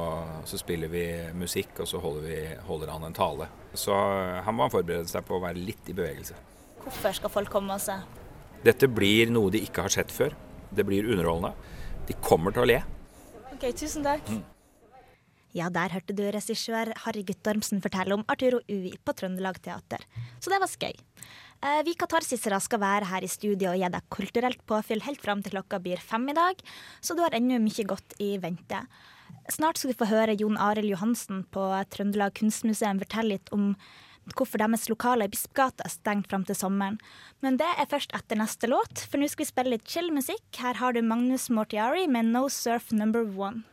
så 0.49 0.59
spiller 0.61 0.91
vi 0.93 1.05
musikk, 1.37 1.79
og 1.81 1.89
så 1.89 2.01
holder, 2.03 2.27
vi, 2.29 2.41
holder 2.69 2.93
han 2.93 3.07
en 3.09 3.17
tale. 3.17 3.49
Så 3.75 3.95
han 4.45 4.57
må 4.57 4.69
forberede 4.73 5.09
seg 5.11 5.25
på 5.27 5.39
å 5.39 5.45
være 5.45 5.61
litt 5.61 5.89
i 5.89 5.97
bevegelse. 5.97 6.37
Hvorfor 6.85 7.17
skal 7.17 7.33
folk 7.33 7.53
komme 7.53 7.77
og 7.77 7.83
se? 7.83 7.97
Dette 8.65 8.89
blir 8.89 9.33
noe 9.33 9.53
de 9.53 9.63
ikke 9.65 9.87
har 9.87 9.93
sett 9.93 10.13
før. 10.13 10.37
Det 10.75 10.85
blir 10.87 11.09
underholdende. 11.09 11.55
De 12.09 12.17
kommer 12.25 12.53
til 12.53 12.65
å 12.65 12.69
le. 12.69 12.83
OK, 13.55 13.71
tusen 13.77 14.05
takk. 14.05 14.29
Mm. 14.29 14.43
Ja, 15.55 15.69
der 15.71 15.93
hørte 15.95 16.17
du 16.17 16.25
regissør 16.35 16.91
Harry 17.05 17.23
Guttormsen 17.27 17.79
fortelle 17.85 18.17
om 18.17 18.25
Arturo 18.29 18.59
Ui 18.67 18.91
på 18.99 19.15
Trøndelag 19.15 19.61
Teater. 19.63 20.03
Så 20.43 20.51
det 20.51 20.59
var 20.59 20.71
skøy. 20.73 20.97
Eh, 21.64 21.80
Vi 21.87 21.94
katarsisere 21.97 22.61
skal 22.61 22.80
være 22.83 23.09
her 23.09 23.25
i 23.25 23.30
studio 23.30 23.71
og 23.73 23.80
gi 23.80 23.88
deg 23.88 24.09
kulturelt 24.12 24.61
påfyll 24.68 25.00
helt 25.06 25.23
fram 25.25 25.40
til 25.42 25.54
klokka 25.56 25.80
blir 25.80 26.00
fem 26.00 26.26
i 26.28 26.37
dag, 26.37 26.61
så 27.00 27.16
du 27.16 27.23
har 27.25 27.33
ennå 27.37 27.56
mye 27.62 27.87
godt 27.88 28.16
i 28.21 28.35
vente. 28.42 28.83
Snart 29.49 29.80
skal 29.80 29.94
du 29.94 29.97
få 29.97 30.11
høre 30.11 30.37
Jon 30.37 30.59
Arild 30.61 30.92
Johansen 30.92 31.44
på 31.52 31.64
Trøndelag 31.92 32.37
Kunstmuseum 32.37 33.00
fortelle 33.00 33.38
litt 33.38 33.49
om 33.56 33.73
hvorfor 34.37 34.61
deres 34.61 34.88
lokaler 34.88 35.28
i 35.28 35.33
Bispegata 35.33 35.85
er 35.85 35.92
stengt 35.92 36.28
fram 36.28 36.44
til 36.49 36.56
sommeren. 36.56 37.00
Men 37.44 37.56
det 37.61 37.68
er 37.76 37.88
først 37.88 38.12
etter 38.16 38.40
neste 38.40 38.68
låt, 38.68 39.04
for 39.09 39.21
nå 39.21 39.28
skal 39.28 39.44
vi 39.44 39.50
spille 39.52 39.75
litt 39.75 39.88
chill 39.88 40.12
musikk. 40.12 40.44
Her 40.61 40.80
har 40.80 40.97
du 40.97 41.00
Magnus 41.04 41.50
Mortiari 41.52 42.06
med 42.09 42.33
No 42.33 42.49
Surf 42.49 42.92
Number 42.92 43.25
One. 43.25 43.64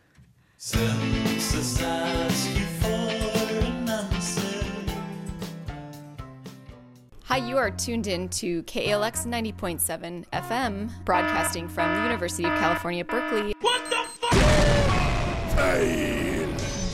Hi, 7.31 7.37
you 7.37 7.57
are 7.57 7.71
tuned 7.71 8.07
in 8.07 8.27
to 8.27 8.61
KALX 8.63 9.25
90.7 9.25 10.25
FM, 10.33 10.89
broadcasting 11.05 11.69
from 11.69 11.95
the 11.95 12.03
University 12.03 12.43
of 12.43 12.59
California, 12.59 13.05
Berkeley. 13.05 13.53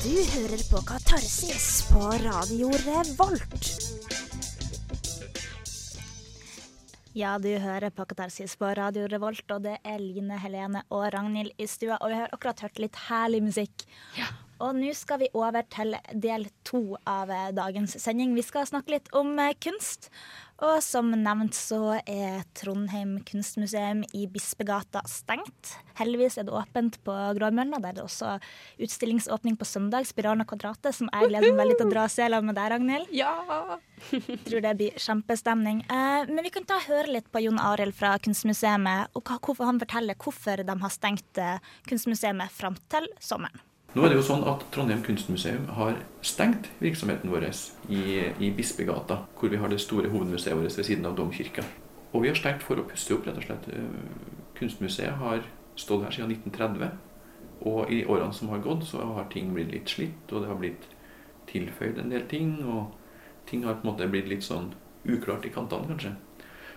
Du 0.03 0.17
hører 0.33 0.61
på 0.71 0.77
Katarsis 0.85 1.89
på 1.91 1.99
Radio 1.99 2.69
Revolt. 2.69 3.65
Ja, 7.13 7.39
du 7.39 7.57
hører 7.57 7.89
på 7.89 8.05
Katarsis 8.05 8.55
på 8.55 8.65
Radio 8.65 9.07
Revolt, 9.07 9.51
og 9.51 9.63
det 9.63 9.79
er 9.83 9.97
Line, 9.97 10.37
Helene 10.37 10.83
og 10.89 11.13
Ragnhild 11.13 11.57
i 11.57 11.65
stua. 11.65 11.97
Og 11.97 12.13
vi 12.13 12.21
har 12.21 12.29
akkurat 12.29 12.61
hørt 12.61 12.77
litt 12.77 13.05
herlig 13.09 13.41
musikk. 13.41 13.89
Og 14.63 14.73
nå 14.77 14.89
skal 14.97 15.21
vi 15.21 15.29
over 15.37 15.65
til 15.69 15.95
del 16.13 16.47
to 16.67 16.97
av 17.07 17.31
eh, 17.33 17.53
dagens 17.55 17.97
sending. 18.01 18.33
Vi 18.37 18.45
skal 18.45 18.67
snakke 18.69 18.95
litt 18.95 19.11
om 19.17 19.35
eh, 19.41 19.53
kunst. 19.61 20.09
Og 20.57 20.79
som 20.81 21.11
nevnt 21.13 21.53
så 21.53 21.99
er 21.99 22.39
Trondheim 22.57 23.19
kunstmuseum 23.27 24.01
i 24.17 24.23
Bispegata 24.31 25.03
stengt. 25.05 25.75
Heldigvis 25.99 26.39
er 26.41 26.47
det 26.47 26.55
åpent 26.57 26.97
på 27.05 27.13
Gråmølna, 27.37 27.77
Der 27.77 27.91
er 27.91 27.99
det 27.99 28.05
også 28.07 28.39
utstillingsåpning 28.81 29.53
på 29.57 29.67
søndag, 29.69 30.09
Spiralen 30.09 30.41
og 30.41 30.49
Kvadratet, 30.49 30.97
som 30.97 31.11
jeg 31.13 31.29
gleder 31.29 31.53
meg 31.53 31.61
veldig 31.61 31.77
til 31.77 31.85
å 31.85 31.93
dra 31.93 32.07
og 32.09 32.15
se 32.15 32.25
sammen 32.25 32.49
med 32.49 32.57
deg, 32.57 32.71
Ragnhild. 32.73 33.13
Ja! 33.13 33.77
Tror 34.49 34.65
det 34.65 34.73
blir 34.81 34.97
kjempestemning. 34.97 35.85
Eh, 35.93 36.25
men 36.33 36.41
vi 36.49 36.55
kan 36.57 36.65
ta 36.65 36.81
og 36.81 36.89
høre 36.89 37.19
litt 37.19 37.29
på 37.29 37.45
Jon 37.45 37.61
Arild 37.61 37.93
fra 37.97 38.15
Kunstmuseet, 38.17 39.13
og 39.13 39.37
hvorfor 39.37 39.69
han 39.69 39.85
forteller 39.85 40.17
hvorfor 40.17 40.65
de 40.65 40.79
har 40.81 40.97
stengt 40.97 41.45
Kunstmuseet 41.85 42.49
fram 42.57 42.81
til 42.89 43.05
sommeren. 43.21 43.66
Nå 43.95 44.03
er 44.03 44.11
det 44.11 44.17
jo 44.19 44.25
sånn 44.27 44.43
at 44.45 44.65
Trondheim 44.75 44.99
kunstmuseum 45.05 45.69
har 45.77 45.95
stengt 46.25 46.67
virksomheten 46.83 47.31
vår 47.31 47.47
i, 47.89 48.01
i 48.43 48.49
Bispegata, 48.53 49.21
hvor 49.39 49.49
vi 49.49 49.57
har 49.61 49.71
det 49.71 49.79
store 49.81 50.11
hovedmuseet 50.11 50.57
vårt 50.59 50.75
ved 50.77 50.85
siden 50.85 51.07
av 51.07 51.15
Domkirka. 51.17 51.63
Og 52.13 52.21
vi 52.23 52.29
har 52.31 52.37
stengt 52.37 52.63
for 52.67 52.79
å 52.79 52.85
pusse 52.87 53.15
opp, 53.15 53.25
rett 53.27 53.39
og 53.39 53.47
slett. 53.47 53.65
Eh, 53.73 53.87
Kunstmuseet 54.59 55.17
har 55.21 55.41
stått 55.77 56.03
her 56.05 56.13
siden 56.13 56.35
1930. 56.35 56.91
Og 57.67 57.89
i 57.93 58.03
årene 58.05 58.33
som 58.37 58.51
har 58.53 58.61
gått, 58.61 58.85
så 58.85 59.01
har 59.15 59.27
ting 59.33 59.49
blitt 59.55 59.71
litt 59.73 59.89
slitt, 59.89 60.29
og 60.31 60.43
det 60.43 60.51
har 60.51 60.59
blitt 60.61 60.85
tilføyd 61.49 61.97
en 62.03 62.13
del 62.13 62.27
ting. 62.29 62.53
Og 62.67 62.93
ting 63.49 63.65
har 63.65 63.79
på 63.79 63.87
en 63.87 63.93
måte 63.93 64.09
blitt 64.11 64.29
litt 64.29 64.45
sånn 64.45 64.71
uklart 65.07 65.47
i 65.47 65.53
kantene, 65.55 65.87
kanskje. 65.89 66.13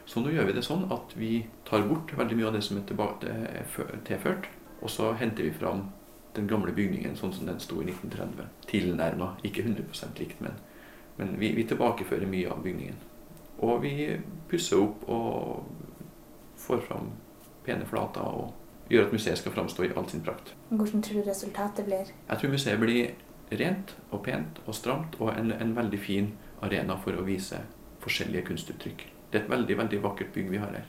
Så 0.08 0.22
nå 0.24 0.32
gjør 0.32 0.48
vi 0.48 0.56
det 0.56 0.64
sånn 0.66 0.86
at 0.94 1.12
vi 1.18 1.44
tar 1.68 1.84
bort 1.86 2.14
veldig 2.16 2.38
mye 2.38 2.48
av 2.48 2.56
det 2.56 2.62
som 2.66 2.78
er 2.80 3.66
fø- 3.74 3.90
tilført, 4.08 4.48
og 4.80 4.88
så 4.90 5.12
henter 5.20 5.44
vi 5.46 5.52
fram 5.54 5.84
den 6.34 6.48
gamle 6.50 6.72
bygningen 6.72 7.16
sånn 7.18 7.32
som 7.34 7.48
den 7.48 7.60
sto 7.62 7.80
i 7.82 7.88
1930. 7.88 8.50
Tilnærma, 8.70 9.32
ikke 9.46 9.64
100 9.66 10.12
likt, 10.18 10.40
men, 10.44 10.58
men 11.18 11.34
vi, 11.40 11.52
vi 11.56 11.66
tilbakefører 11.68 12.30
mye 12.30 12.50
av 12.52 12.62
bygningen. 12.64 13.00
Og 13.60 13.82
vi 13.82 13.94
pusser 14.48 14.80
opp 14.80 15.04
og 15.10 15.66
får 16.60 16.84
fram 16.86 17.10
pene 17.66 17.86
flater 17.88 18.24
og 18.24 18.54
gjør 18.90 19.06
at 19.06 19.12
museet 19.14 19.38
skal 19.38 19.54
framstå 19.54 19.86
i 19.86 19.90
all 19.96 20.08
sin 20.10 20.22
prakt. 20.24 20.54
Hvordan 20.70 21.02
tror 21.02 21.20
du 21.20 21.28
resultatet 21.28 21.86
blir? 21.86 22.14
Jeg 22.28 22.40
tror 22.40 22.54
museet 22.54 22.80
blir 22.80 23.12
rent 23.60 23.94
og 24.10 24.24
pent 24.26 24.62
og 24.66 24.74
stramt 24.74 25.18
og 25.20 25.32
en, 25.34 25.52
en 25.52 25.76
veldig 25.76 26.00
fin 26.00 26.32
arena 26.62 26.96
for 27.02 27.18
å 27.18 27.26
vise 27.26 27.60
forskjellige 28.02 28.46
kunstuttrykk. 28.50 29.04
Det 29.30 29.38
er 29.38 29.44
et 29.44 29.52
veldig, 29.52 29.76
veldig 29.84 30.02
vakkert 30.02 30.32
bygg 30.34 30.50
vi 30.50 30.62
har 30.62 30.74
her. 30.74 30.88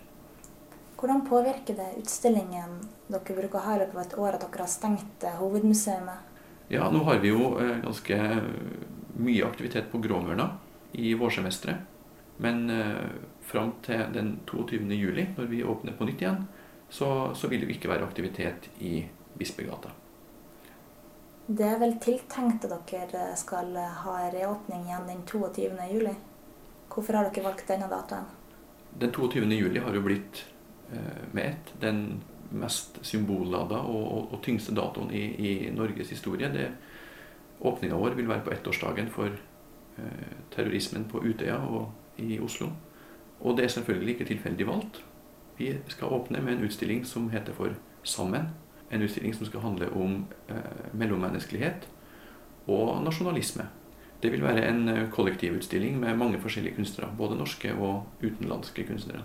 Hvordan 1.01 1.23
påvirker 1.25 1.73
det 1.73 1.87
utstillingen 1.97 2.75
dere 3.09 3.33
bruker 3.33 3.57
å 3.57 3.61
ha 3.65 3.71
i 3.73 3.79
løpet 3.81 3.95
av 3.95 4.01
et 4.03 4.17
år, 4.21 4.35
at 4.37 4.43
dere 4.45 4.61
har 4.61 4.69
stengt 4.69 5.23
eh, 5.25 5.39
hovedmuseet? 5.39 6.27
Ja, 6.69 6.91
nå 6.93 7.01
har 7.07 7.23
vi 7.23 7.31
jo 7.31 7.55
eh, 7.57 7.79
ganske 7.81 8.17
mye 9.17 9.47
aktivitet 9.47 9.89
på 9.89 9.97
Gråmørna 10.03 10.45
i 11.01 11.15
vårsemesteret. 11.17 11.89
Men 12.45 12.69
eh, 12.69 13.09
fram 13.49 13.73
til 13.81 14.05
den 14.13 14.29
22. 14.45 14.85
juli, 14.93 15.25
når 15.39 15.49
vi 15.49 15.63
åpner 15.65 15.97
på 15.97 16.05
nytt 16.05 16.21
igjen, 16.21 16.45
så, 16.89 17.09
så 17.33 17.49
vil 17.49 17.65
det 17.65 17.73
ikke 17.73 17.89
være 17.89 18.05
aktivitet 18.05 18.69
i 18.85 18.99
Bispegata. 19.41 19.95
Det 21.49 21.65
er 21.65 21.81
vel 21.81 21.97
tiltenkt 21.97 22.69
at 22.69 22.93
dere 22.93 23.33
skal 23.41 23.73
ha 24.05 24.15
reåpning 24.29 24.85
igjen 24.85 25.09
den 25.09 25.25
22. 25.25 25.73
juli. 25.97 26.13
Hvorfor 26.93 27.17
har 27.17 27.33
dere 27.33 27.49
valgt 27.49 27.65
denne 27.73 27.89
datoen? 27.89 28.29
Den 29.01 29.11
22. 29.11 29.49
juli 29.57 29.81
har 29.81 29.95
jo 29.95 30.05
blitt 30.05 30.45
eh, 30.45 30.60
med 31.31 31.45
ett 31.45 31.73
den 31.81 32.21
mest 32.51 32.99
symbollada 33.05 33.79
og, 33.87 34.01
og, 34.01 34.33
og 34.35 34.41
tyngste 34.43 34.73
datoen 34.75 35.11
i, 35.15 35.21
i 35.39 35.51
Norges 35.71 36.11
historie. 36.11 36.49
Det, 36.51 36.67
åpninga 37.61 37.95
vår 37.95 38.17
vil 38.17 38.29
være 38.29 38.43
på 38.45 38.53
ettårsdagen 38.55 39.09
for 39.13 39.29
eh, 39.29 40.31
terrorismen 40.53 41.05
på 41.11 41.21
Utøya 41.23 41.59
og 41.69 42.21
i 42.21 42.39
Oslo. 42.41 42.71
Og 43.41 43.57
det 43.57 43.65
er 43.65 43.75
selvfølgelig 43.75 44.15
ikke 44.15 44.29
tilfeldig 44.33 44.67
valgt. 44.67 45.03
Vi 45.57 45.73
skal 45.87 46.13
åpne 46.13 46.41
med 46.41 46.57
en 46.57 46.65
utstilling 46.65 47.05
som 47.05 47.29
heter 47.29 47.53
for 47.53 47.77
Sammen. 48.03 48.49
En 48.91 49.03
utstilling 49.05 49.35
som 49.35 49.45
skal 49.45 49.61
handle 49.61 49.91
om 49.93 50.25
eh, 50.49 50.87
mellommenneskelighet 50.93 51.87
og 52.67 53.03
nasjonalisme. 53.05 53.67
Det 54.21 54.31
vil 54.31 54.43
være 54.43 54.65
en 54.69 54.89
eh, 54.89 55.09
kollektivutstilling 55.13 55.99
med 55.99 56.17
mange 56.17 56.41
forskjellige 56.41 56.75
kunstnere, 56.75 57.13
både 57.17 57.37
norske 57.37 57.73
og 57.73 58.09
utenlandske 58.23 58.87
kunstnere. 58.89 59.21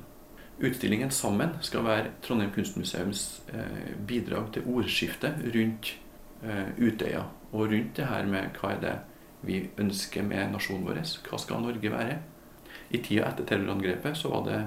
Utstillingen 0.56 1.10
sammen 1.12 1.50
skal 1.60 1.84
være 1.84 2.14
Trondheim 2.24 2.52
kunstmuseums 2.54 3.24
eh, 3.52 3.90
bidrag 4.08 4.54
til 4.54 4.64
ordskiftet 4.72 5.42
rundt 5.52 5.90
eh, 6.42 6.70
Utøya, 6.80 7.26
og 7.52 7.66
rundt 7.72 7.98
det 7.98 8.06
her 8.08 8.30
med 8.30 8.56
hva 8.56 8.72
er 8.72 8.80
det 8.80 8.94
vi 9.46 9.58
ønsker 9.78 10.24
med 10.24 10.54
nasjonen 10.54 10.86
vår, 10.88 11.02
hva 11.28 11.40
skal 11.42 11.60
Norge 11.60 11.92
være? 11.92 12.16
I 12.88 13.02
tida 13.04 13.28
etter 13.28 13.44
terrorangrepet 13.44 14.16
så 14.16 14.32
var 14.32 14.48
det 14.48 14.62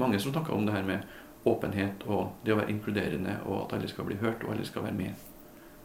mange 0.00 0.18
som 0.22 0.32
snakka 0.32 0.54
om 0.54 0.64
det 0.64 0.78
her 0.78 0.88
med 0.88 1.04
åpenhet 1.44 2.08
og 2.08 2.40
det 2.44 2.54
å 2.54 2.58
være 2.62 2.72
inkluderende, 2.72 3.36
og 3.44 3.66
at 3.66 3.76
alle 3.76 3.92
skal 3.92 4.08
bli 4.08 4.16
hørt 4.24 4.44
og 4.46 4.54
alle 4.54 4.64
skal 4.64 4.88
være 4.88 4.96
med. 4.96 5.28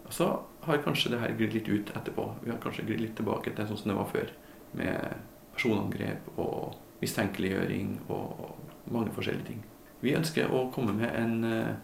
Og 0.08 0.16
så 0.16 0.30
har 0.64 0.84
kanskje 0.86 1.12
det 1.14 1.20
her 1.22 1.36
glidd 1.36 1.58
litt 1.58 1.68
ut 1.68 1.92
etterpå. 2.00 2.32
Vi 2.46 2.54
har 2.54 2.64
kanskje 2.64 2.88
glidd 2.88 3.04
litt 3.04 3.18
tilbake 3.20 3.52
til 3.54 3.68
sånn 3.68 3.84
som 3.84 3.92
det 3.92 4.00
var 4.00 4.08
før. 4.10 4.32
Med 4.80 5.20
personangrep 5.54 6.32
og 6.40 6.80
mistenkeliggjøring 7.04 7.98
og 8.08 8.69
mange 8.92 9.14
forskjellige 9.16 9.46
ting. 9.46 9.66
Vi 10.02 10.16
ønsker 10.16 10.52
å 10.52 10.70
komme 10.74 10.94
med 10.94 11.16
en, 11.16 11.44
eh, 11.44 11.76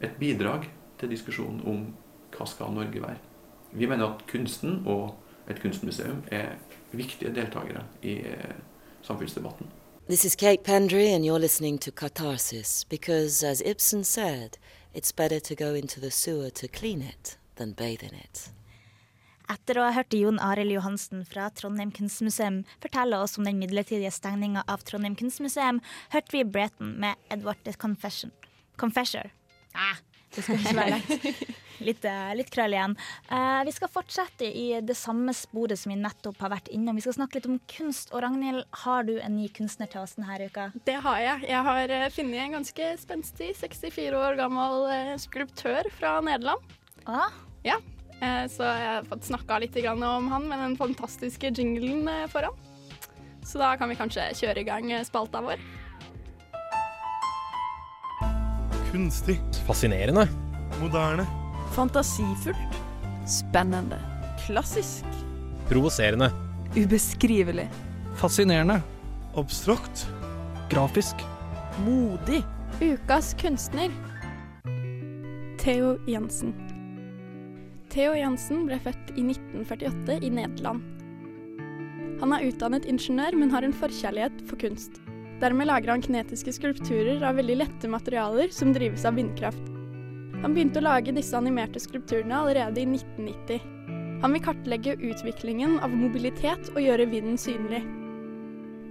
et 0.00 0.16
bidrag 0.18 0.68
til 0.98 1.10
diskusjonen 1.10 1.60
om 1.66 1.94
hva 2.32 2.46
skal 2.46 2.72
Norge 2.72 3.02
være. 3.02 3.18
Vi 3.72 3.86
mener 3.86 4.14
at 4.14 4.26
kunsten 4.26 4.82
og 4.86 5.14
et 5.48 5.60
kunstmuseum 5.60 6.24
er 6.30 6.56
viktige 6.92 7.34
deltakere 7.34 7.84
i 8.02 8.18
eh, 8.18 8.54
samfunnsdebatten. 9.02 9.66
This 10.08 10.24
is 10.24 10.36
Kate 10.36 10.64
Pendry, 10.64 11.14
and 11.14 11.24
you're 11.24 11.38
listening 11.38 11.78
to 11.78 11.92
Catharsis 11.92 12.84
because, 12.84 13.42
as 13.42 13.62
Ibsen 13.64 14.04
said, 14.04 14.58
it's 14.94 15.12
better 15.12 15.40
to 15.40 15.54
go 15.54 15.74
into 15.74 16.00
the 16.00 16.10
sewer 16.10 16.50
to 16.50 16.68
clean 16.68 17.00
it 17.00 17.38
than 17.56 17.72
bathe 17.72 18.02
in 18.02 18.14
it. 18.14 18.50
Etter 19.52 19.76
å 19.76 19.84
ha 19.84 19.92
hørt 19.92 20.14
Jon 20.16 20.38
Arild 20.40 20.72
Johansen 20.72 21.26
fra 21.28 21.50
Trondheim 21.52 21.90
kunstmuseum 21.92 22.62
fortelle 22.80 23.18
oss 23.20 23.36
om 23.36 23.44
den 23.44 23.58
midlertidige 23.60 24.12
stengninga 24.14 24.62
av 24.70 24.84
Trondheim 24.88 25.16
kunstmuseum, 25.18 25.82
hørte 26.14 26.32
vi 26.32 26.44
Breton 26.48 26.94
med 27.02 27.20
Edward 27.34 27.60
the 27.66 27.74
Confession. 27.76 28.32
Confessor. 28.80 29.28
Ah, 29.76 30.00
det 30.32 30.44
skal 30.46 30.56
ikke 30.60 30.78
være 30.78 30.96
lett. 30.96 31.42
Litt, 31.82 32.04
eh, 32.06 32.28
litt 32.38 32.50
krøll 32.54 32.76
igjen. 32.76 32.92
Uh, 33.26 33.64
vi 33.66 33.72
skal 33.74 33.90
fortsette 33.90 34.46
i 34.46 34.68
det 34.86 34.94
samme 34.94 35.32
sporet 35.34 35.80
som 35.80 35.90
vi 35.90 35.96
nettopp 35.98 36.38
har 36.44 36.52
vært 36.52 36.68
innom. 36.70 36.94
Vi 36.94 37.02
skal 37.02 37.16
snakke 37.16 37.40
litt 37.40 37.48
om 37.50 37.56
kunst. 37.72 38.12
Og 38.14 38.22
Ragnhild, 38.22 38.62
har 38.84 39.08
du 39.08 39.16
en 39.16 39.34
ny 39.34 39.48
kunstner 39.50 39.90
til 39.90 40.04
oss 40.04 40.14
denne 40.14 40.36
uka? 40.46 40.68
Det 40.86 41.00
har 41.02 41.18
jeg. 41.24 41.48
Jeg 41.50 41.66
har 41.66 41.94
eh, 41.96 42.06
funnet 42.14 42.44
en 42.44 42.54
ganske 42.60 42.92
spenstig 43.02 43.50
64 43.58 44.20
år 44.20 44.38
gammel 44.38 44.86
skulptør 45.24 45.90
fra 45.98 46.20
Nederland. 46.22 46.78
Ah? 47.02 47.34
Ja, 47.66 47.80
så 48.46 48.66
jeg 48.68 48.86
har 48.86 49.06
fått 49.08 49.24
snakka 49.26 49.58
litt 49.58 49.76
om 49.88 50.28
han 50.30 50.44
med 50.46 50.58
den 50.58 50.76
fantastiske 50.78 51.50
jinglen 51.50 52.06
eh, 52.08 52.28
foran. 52.30 52.54
Så 53.42 53.58
da 53.58 53.74
kan 53.76 53.90
vi 53.90 53.98
kanskje 53.98 54.28
kjøre 54.38 54.62
i 54.62 54.68
gang 54.68 54.92
eh, 54.92 55.02
spalta 55.02 55.42
vår. 55.42 55.58
Kunstig. 58.92 59.40
Fascinerende. 59.66 60.28
Moderne. 60.80 61.26
Fantasifullt. 61.74 62.80
Spennende. 63.26 63.98
Klassisk. 64.46 65.06
Provoserende. 65.68 66.30
Ubeskrivelig. 66.76 67.68
Fascinerende. 68.20 68.82
Abstrakt. 69.34 70.06
Grafisk. 70.70 71.16
Modig. 71.86 72.42
Ukas 72.80 73.34
kunstner. 73.40 73.90
Theo 75.58 75.96
Jensen. 76.06 76.71
Theo 77.92 78.14
Jensen 78.16 78.62
ble 78.64 78.78
født 78.80 79.10
i 79.20 79.22
1948 79.26 80.14
i 80.24 80.30
Nederland. 80.32 80.80
Han 82.22 82.32
er 82.32 82.46
utdannet 82.48 82.86
ingeniør, 82.88 83.36
men 83.36 83.52
har 83.52 83.66
en 83.66 83.74
forkjærlighet 83.76 84.38
for 84.48 84.60
kunst. 84.62 84.96
Dermed 85.42 85.68
lager 85.68 85.90
han 85.92 86.04
kinetiske 86.04 86.54
skulpturer 86.56 87.20
av 87.26 87.36
veldig 87.36 87.58
lette 87.60 87.90
materialer 87.92 88.52
som 88.54 88.72
drives 88.72 89.04
av 89.04 89.18
vindkraft. 89.18 89.68
Han 90.40 90.54
begynte 90.54 90.80
å 90.80 90.86
lage 90.86 91.12
disse 91.12 91.36
animerte 91.36 91.82
skulpturene 91.82 92.38
allerede 92.38 92.80
i 92.80 92.86
1990. 92.88 93.60
Han 94.22 94.36
vil 94.36 94.44
kartlegge 94.46 94.96
utviklingen 94.96 95.76
av 95.84 95.92
mobilitet 95.92 96.72
og 96.72 96.80
gjøre 96.80 97.10
vinden 97.12 97.36
synlig. 97.36 97.82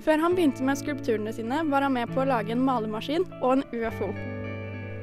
Før 0.06 0.22
han 0.22 0.38
begynte 0.38 0.66
med 0.66 0.78
skulpturene 0.78 1.34
sine, 1.34 1.64
var 1.72 1.88
han 1.88 1.98
med 1.98 2.12
på 2.14 2.22
å 2.22 2.30
lage 2.30 2.54
en 2.54 2.66
malemaskin 2.68 3.26
og 3.42 3.58
en 3.58 3.66
UFO. 3.74 4.12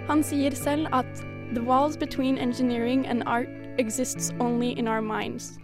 Han 0.07 0.23
sier 0.23 0.55
selv 0.55 0.87
at 0.95 1.25
The 1.57 1.65
walls 1.65 1.97
between 1.97 2.39
engineering 2.39 3.07
and 3.09 3.25
art 3.27 3.68
exists 3.79 4.33
only 4.41 4.73
in 4.79 4.89
our 4.89 5.01
minds. 5.01 5.57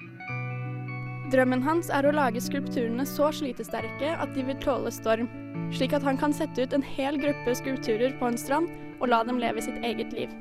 Drømmen 1.33 1.65
hans 1.65 1.89
er 1.91 2.07
å 2.07 2.13
lage 2.15 2.43
skulpturene 2.45 3.07
så 3.09 3.31
slitesterke 3.35 4.13
at 4.13 4.35
de 4.37 4.45
vil 4.47 4.59
tåle 4.63 4.93
storm, 4.95 5.29
slik 5.75 5.95
at 5.97 6.05
han 6.07 6.21
kan 6.21 6.35
sette 6.37 6.67
ut 6.67 6.77
en 6.77 6.85
hel 6.85 7.19
gruppe 7.19 7.57
skulpturer 7.59 8.15
på 8.21 8.29
en 8.31 8.39
strand 8.39 8.71
og 9.01 9.09
la 9.11 9.23
dem 9.27 9.41
leve 9.43 9.65
sitt 9.65 9.81
eget 9.83 10.15
liv. 10.15 10.33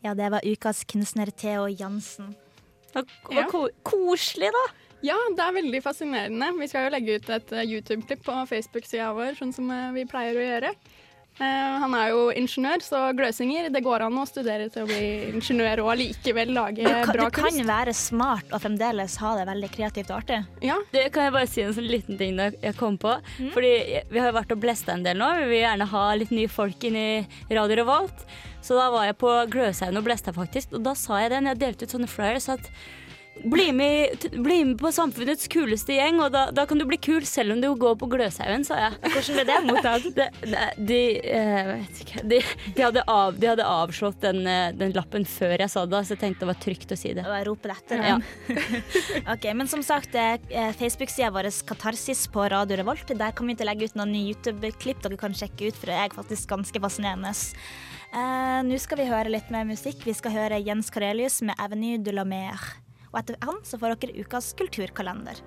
Ja, 0.00 0.14
det 0.16 0.30
var 0.32 0.46
ukas 0.48 0.84
kunstner 0.88 1.30
Theo 1.30 1.68
Jansen. 1.68 2.34
Ja. 3.30 3.46
Koselig, 3.86 4.50
da! 4.56 4.64
Ja, 5.04 5.16
det 5.36 5.44
er 5.44 5.54
veldig 5.56 5.80
fascinerende. 5.84 6.50
Vi 6.58 6.68
skal 6.68 6.86
jo 6.86 6.92
legge 6.92 7.16
ut 7.16 7.28
et 7.32 7.52
eh, 7.56 7.68
YouTube-klipp 7.68 8.24
på 8.26 8.34
Facebook-sida 8.50 9.12
vår, 9.16 9.38
sånn 9.38 9.52
som 9.56 9.70
eh, 9.72 9.92
vi 9.96 10.04
pleier 10.08 10.36
å 10.36 10.44
gjøre. 10.44 10.72
Eh, 11.40 11.74
han 11.80 11.94
er 11.96 12.10
jo 12.12 12.26
ingeniør, 12.36 12.82
så 12.84 12.98
gløsinger, 13.16 13.70
det 13.72 13.80
går 13.84 14.04
an 14.04 14.18
å 14.20 14.26
studere 14.28 14.66
til 14.72 14.84
å 14.84 14.88
bli 14.90 15.30
ingeniør 15.30 15.80
og 15.86 15.94
allikevel 15.94 16.52
lage 16.52 16.84
kan, 16.84 17.12
bra 17.14 17.28
du 17.30 17.36
kan 17.38 17.48
kunst. 17.48 17.62
være 17.70 17.94
smart 17.96 18.52
og 18.52 18.60
fremdeles 18.60 19.16
ha 19.22 19.30
det 19.38 19.46
veldig 19.48 19.70
kreativt 19.72 20.12
og 20.12 20.18
artig. 20.18 20.40
Ja. 20.66 20.76
Det 20.92 21.06
kan 21.14 21.28
jeg 21.30 21.34
bare 21.38 21.48
si 21.48 21.64
en 21.64 21.72
sånn 21.76 21.88
liten 21.88 22.20
ting 22.20 22.36
da 22.36 22.50
jeg 22.52 22.76
kom 22.76 22.98
på. 23.00 23.14
Fordi 23.54 23.72
vi 24.12 24.20
har 24.20 24.28
jo 24.28 24.36
vært 24.36 24.52
og 24.52 24.60
blesta 24.60 24.92
en 24.92 25.06
del 25.06 25.16
nå. 25.20 25.30
Vi 25.40 25.48
vil 25.54 25.62
gjerne 25.62 25.88
ha 25.94 26.04
litt 26.20 26.34
nye 26.36 26.52
folk 26.52 26.84
inn 26.90 27.00
i 27.00 27.10
Radio 27.56 27.80
Revolt. 27.80 28.26
Så 28.60 28.76
da 28.76 28.90
var 28.92 29.06
jeg 29.08 29.16
på 29.22 29.30
Gløshaugen 29.54 29.96
og 29.96 30.04
blesta 30.04 30.34
faktisk. 30.36 30.74
Og 30.76 30.84
da 30.84 30.92
sa 30.98 31.22
jeg 31.22 31.32
det 31.32 31.40
når 31.46 31.54
jeg 31.56 31.62
delte 31.64 31.88
ut 31.88 31.94
sånne 31.96 32.10
flyers 32.12 32.50
at 32.52 32.68
bli 33.44 33.72
med, 33.72 34.26
bli 34.32 34.64
med 34.64 34.78
på 34.78 34.92
samfunnets 34.92 35.48
kuleste 35.48 35.94
gjeng, 35.96 36.20
og 36.20 36.32
da, 36.34 36.46
da 36.54 36.66
kan 36.68 36.80
du 36.80 36.84
bli 36.88 36.98
kul 37.00 37.24
selv 37.28 37.54
om 37.54 37.60
du 37.62 37.68
går 37.78 37.96
på 38.00 38.08
Gløshaugen, 38.12 38.64
sa 38.66 38.78
jeg. 38.82 38.98
Hvordan 39.06 39.38
ble 39.38 39.44
det 39.48 39.58
mottatt? 39.68 40.08
Det, 40.20 40.26
de, 40.76 40.98
eh, 41.30 41.70
de, 42.26 42.40
de, 42.74 42.82
hadde 42.82 43.02
av, 43.08 43.36
de 43.38 43.48
hadde 43.52 43.66
avslått 43.66 44.20
den, 44.24 44.42
eh, 44.48 44.72
den 44.76 44.92
lappen 44.96 45.24
før 45.28 45.54
jeg 45.60 45.70
sa 45.72 45.84
det, 45.88 46.00
så 46.06 46.14
jeg 46.16 46.22
tenkte 46.22 46.44
det 46.44 46.50
var 46.50 46.58
trygt 46.62 46.94
å 46.94 46.98
si 46.98 47.12
det. 47.16 47.24
Og 47.28 47.36
jeg 47.36 47.46
roper 47.48 47.74
etter. 47.74 48.02
Ja. 48.04 48.16
ok, 49.34 49.46
men 49.56 49.70
som 49.70 49.84
sagt, 49.86 50.16
eh, 50.16 50.72
Facebook-sida 50.80 51.30
vår 51.34 51.50
Katarsis 51.68 52.26
på 52.32 52.48
Radio 52.52 52.80
Revolt. 52.80 53.14
Der 53.14 53.36
kan 53.36 53.48
vi 53.48 53.56
ikke 53.56 53.68
legge 53.68 53.88
ut 53.90 53.96
noen 54.00 54.12
nye 54.14 54.34
YouTube-klipp 54.34 55.02
dere 55.04 55.20
kan 55.20 55.36
sjekke 55.36 55.70
ut, 55.70 55.78
for 55.78 55.92
det 55.92 55.98
er 56.00 56.14
faktisk 56.16 56.50
ganske 56.50 56.82
fascinerende. 56.82 57.32
Uh, 58.10 58.60
Nå 58.66 58.78
skal 58.82 58.98
vi 58.98 59.10
høre 59.10 59.32
litt 59.32 59.50
mer 59.54 59.68
musikk. 59.68 60.02
Vi 60.06 60.16
skal 60.18 60.34
høre 60.34 60.62
Jens 60.66 60.90
Karelius 60.90 61.40
med 61.46 61.54
'Avenue 61.56 62.00
de 62.02 62.16
la 62.16 62.26
Mer'. 62.26 62.89
Og 63.10 63.22
etter 63.22 63.40
han 63.46 63.62
så 63.66 63.80
får 63.80 63.98
dere 63.98 64.26
ukas 64.26 64.52
kulturkalender. 64.58 65.42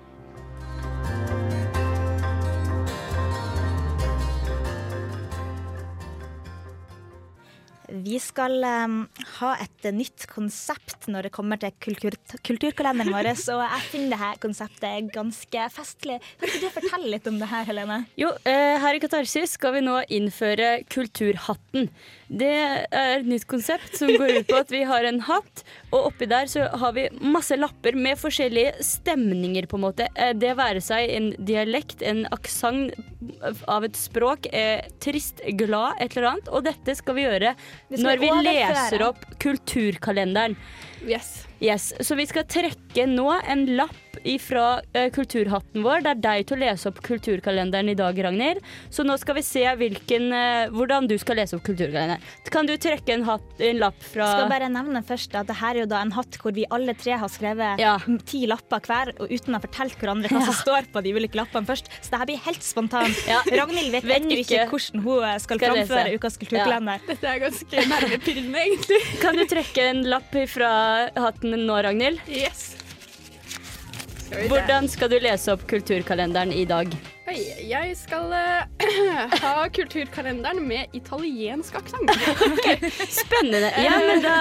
Vi 7.94 8.16
skal 8.18 8.56
um, 8.64 8.94
ha 9.38 9.50
et 9.62 9.86
nytt 9.94 10.24
konsept 10.30 11.04
når 11.10 11.28
det 11.28 11.32
kommer 11.34 11.60
til 11.60 11.74
kultur 11.84 12.16
kulturkalenderen 12.46 13.12
vår, 13.12 13.28
og 13.54 13.60
jeg 13.60 13.90
finner 13.92 14.14
dette 14.16 14.42
konseptet 14.42 15.10
ganske 15.14 15.66
festlig. 15.74 16.16
Kan 16.40 16.50
ikke 16.50 16.62
du 16.64 16.74
fortelle 16.78 17.12
litt 17.12 17.28
om 17.30 17.38
det 17.42 17.50
her, 17.52 17.68
Helene? 17.68 18.00
Jo, 18.18 18.32
eh, 18.48 18.80
her 18.82 18.96
i 18.96 19.02
Katarsis 19.04 19.54
skal 19.58 19.76
vi 19.76 19.84
nå 19.84 20.00
innføre 20.16 20.78
Kulturhatten. 20.90 21.90
Det 22.28 22.50
er 22.50 23.18
et 23.18 23.26
nytt 23.28 23.46
konsept 23.50 23.96
som 23.98 24.08
går 24.08 24.40
ut 24.40 24.48
på 24.48 24.56
at 24.56 24.70
vi 24.72 24.82
har 24.88 25.04
en 25.04 25.20
hatt, 25.26 25.64
og 25.90 26.10
oppi 26.10 26.28
der 26.30 26.48
så 26.50 26.66
har 26.80 26.94
vi 26.96 27.08
masse 27.20 27.56
lapper 27.58 27.96
med 27.98 28.18
forskjellige 28.20 28.78
stemninger, 28.84 29.68
på 29.70 29.78
en 29.78 29.84
måte. 29.86 30.08
Eh, 30.16 30.32
Det 30.32 30.54
være 30.56 30.80
seg 30.84 31.10
en 31.10 31.30
dialekt, 31.38 32.02
en 32.02 32.24
aksent 32.34 32.94
av 33.68 33.84
et 33.84 33.96
språk, 33.96 34.48
eh, 34.52 34.82
trist, 35.00 35.40
glad, 35.58 36.00
et 36.00 36.16
eller 36.16 36.32
annet. 36.34 36.48
Og 36.48 36.64
dette 36.64 36.96
skal 36.96 37.14
vi 37.14 37.26
gjøre 37.26 37.54
Vi 37.90 37.96
skal 37.98 38.08
når 38.08 38.22
vi 38.24 38.30
leser 38.48 39.06
opp 39.06 39.24
kulturkalenderen. 39.38 40.56
Yes. 41.04 41.46
Yes, 41.60 41.92
Så 42.00 42.16
vi 42.16 42.26
skal 42.26 42.44
trekke 42.48 43.06
nå 43.08 43.28
en 43.46 43.66
lapp 43.76 44.03
ifra 44.24 44.80
eh, 44.92 45.10
kulturhatten 45.14 45.84
vår. 45.84 46.04
Det 46.04 46.12
er 46.14 46.22
deg 46.24 46.46
til 46.48 46.58
å 46.58 46.62
lese 46.64 46.90
opp 46.90 47.00
kulturkalenderen 47.04 47.92
i 47.92 47.96
dag, 47.98 48.18
Ragnhild. 48.26 48.62
Så 48.92 49.04
nå 49.06 49.16
skal 49.20 49.38
vi 49.38 49.44
se 49.46 49.64
hvilken, 49.80 50.30
eh, 50.34 50.72
hvordan 50.74 51.08
du 51.10 51.16
skal 51.20 51.38
lese 51.40 51.58
opp 51.58 51.64
kulturkalenderen. 51.66 52.24
Kan 52.54 52.68
du 52.70 52.74
trekke 52.80 53.16
en, 53.16 53.26
hatt, 53.28 53.46
en 53.58 53.80
lapp 53.82 54.00
fra 54.04 54.28
Skal 54.30 54.52
bare 54.52 54.70
nevne 54.72 55.02
først 55.06 55.34
at 55.38 55.48
det 55.50 55.58
her 55.58 55.74
er 55.74 55.84
jo 55.84 55.90
da 55.90 56.02
en 56.04 56.14
hatt 56.14 56.38
hvor 56.40 56.54
vi 56.56 56.66
alle 56.74 56.94
tre 56.98 57.16
har 57.18 57.30
skrevet 57.32 57.82
ja. 57.82 57.96
ti 58.28 58.44
lapper 58.50 58.84
hver, 58.84 59.12
og 59.18 59.32
uten 59.32 59.54
å 59.54 59.58
ha 59.58 59.64
fortalt 59.64 59.98
hverandre 60.00 60.30
hva 60.32 60.44
som 60.46 60.56
står 60.56 60.90
på 60.94 61.02
de 61.04 61.14
ulike 61.16 61.38
lappene 61.38 61.68
først. 61.68 61.90
Så 62.00 62.14
det 62.14 62.22
her 62.22 62.30
blir 62.32 62.44
helt 62.48 62.64
spontant. 62.64 63.20
Ja. 63.34 63.40
Ragnhild 63.48 63.90
vet, 63.90 64.04
Vet 64.06 64.20
ennå 64.20 64.36
ikke 64.36 64.54
ikke 64.60 64.70
hvordan 64.70 65.02
hun 65.04 65.24
skal, 65.24 65.58
skal, 65.58 65.62
framføre 65.64 66.04
lese. 66.06 66.20
ukas 66.20 66.38
kulturkalender. 66.42 67.04
Dette 67.10 67.30
er 67.32 67.42
ganske 67.42 67.86
nervepirrende, 67.90 68.64
egentlig. 68.68 69.02
Kan 69.22 69.38
du 69.38 69.44
trekke 69.50 69.90
en 69.90 70.06
lapp 70.12 70.38
fra 70.52 70.70
hatten 71.26 71.58
nå, 71.64 71.82
Ragnhild? 71.88 72.22
Yes. 72.30 72.83
Hvordan 74.48 74.86
skal 74.88 75.10
du 75.12 75.18
lese 75.22 75.52
opp 75.52 75.66
kulturkalenderen 75.70 76.52
i 76.54 76.64
dag? 76.68 76.90
Hei, 77.26 77.36
jeg 77.68 77.94
skal 77.96 78.32
uh, 78.32 78.64
ha 79.44 79.52
kulturkalenderen 79.72 80.60
med 80.68 80.92
italiensk 80.96 81.76
aksent. 81.78 82.10
Spennende. 83.20 83.70
Ja, 83.80 83.94
men 84.00 84.22
da 84.24 84.34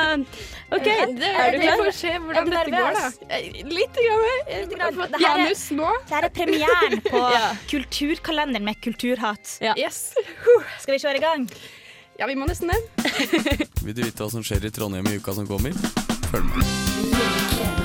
OK, 0.73 0.87
Det, 1.19 1.29
er 1.29 1.53
du 1.55 1.59
vi 1.61 1.69
får 1.79 1.91
se 1.95 2.13
hvordan 2.17 2.49
dette 2.51 2.73
går, 2.73 2.97
da. 2.97 3.05
Eh, 3.37 3.61
Litt. 3.69 3.99
Grann. 3.99 4.25
Litt 4.49 4.73
grann. 4.73 4.99
Det 5.13 5.21
her 5.21 5.29
er- 5.29 5.43
Janus 5.43 5.63
nå. 5.77 5.91
Det 6.09 6.17
her 6.17 6.27
er 6.29 6.33
premieren 6.39 6.97
på 7.07 7.23
Ja. 7.37 7.45
kulturkalenderen 7.71 8.65
med 8.67 8.81
kulturhatt. 8.83 9.57
Yes. 9.77 10.01
Skal 10.81 10.95
vi 10.97 10.99
kjøre 11.03 11.19
i 11.21 11.23
gang? 11.23 11.47
Ja, 12.19 12.27
vi 12.29 12.35
må 12.37 12.45
nesten 12.49 12.69
det. 12.73 12.81
Vil 13.85 13.95
du 13.97 14.03
vite 14.05 14.21
hva 14.23 14.29
som 14.31 14.43
skjer 14.45 14.67
i 14.69 14.73
Trondheim 14.73 15.07
i 15.11 15.17
uka 15.21 15.33
som 15.37 15.47
kommer? 15.49 15.73
Følg 16.29 16.51
med. 16.51 17.82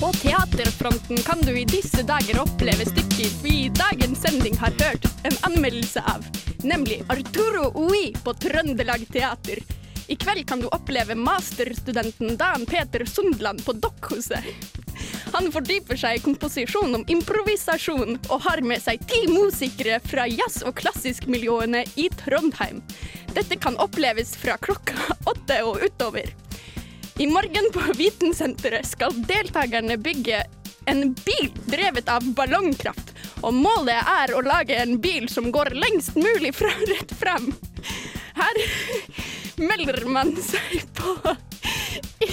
På 0.00 0.12
teaterfronten 0.12 1.16
kan 1.16 1.40
du 1.40 1.60
i 1.60 1.64
disse 1.64 2.02
dager 2.02 2.40
oppleve 2.40 2.86
stykker 2.88 3.34
vi 3.42 3.50
i 3.64 3.68
dagens 3.68 4.22
sending 4.22 4.56
har 4.56 4.72
hørt 4.80 5.04
en 5.22 5.36
anmeldelse 5.50 6.00
av, 6.00 6.24
nemlig 6.64 7.02
Arturo 7.12 7.68
Ui 7.74 8.14
på 8.24 8.32
Trøndelag 8.32 9.04
Teater. 9.12 9.60
I 10.06 10.16
kveld 10.16 10.48
kan 10.48 10.64
du 10.64 10.68
oppleve 10.72 11.14
masterstudenten 11.14 12.36
Dan 12.40 12.64
Peter 12.66 13.04
Sundland 13.04 13.64
på 13.64 13.72
Dokkhuset. 13.72 14.48
Han 15.34 15.50
fordyper 15.54 15.98
seg 16.00 16.18
i 16.18 16.22
komposisjon 16.24 16.94
om 16.98 17.06
improvisasjon, 17.08 18.18
og 18.28 18.44
har 18.46 18.62
med 18.66 18.82
seg 18.82 19.02
ti 19.10 19.24
musikere 19.30 20.00
fra 20.04 20.26
jazz- 20.30 20.64
og 20.66 20.76
klassiskmiljøene 20.80 21.84
i 22.00 22.08
Trondheim. 22.22 22.82
Dette 23.34 23.58
kan 23.62 23.78
oppleves 23.82 24.34
fra 24.38 24.58
klokka 24.58 25.18
åtte 25.30 25.60
og 25.66 25.84
utover. 25.86 26.32
I 27.20 27.26
morgen 27.28 27.68
på 27.74 27.84
Vitensenteret 27.98 28.88
skal 28.88 29.14
deltakerne 29.28 29.98
bygge 30.00 30.42
en 30.90 31.12
bil 31.12 31.50
drevet 31.68 32.08
av 32.08 32.24
ballongkraft. 32.36 33.12
Og 33.44 33.54
målet 33.56 34.00
er 34.00 34.32
å 34.34 34.42
lage 34.44 34.76
en 34.80 34.96
bil 35.00 35.28
som 35.28 35.50
går 35.52 35.74
lengst 35.76 36.16
mulig 36.16 36.54
fra 36.56 36.72
rett 36.92 37.14
frem. 37.20 37.52
Her 38.40 38.62
melder 39.60 40.04
man 40.08 40.32
seg 40.40 40.86
på 40.96 41.14
i, 42.24 42.29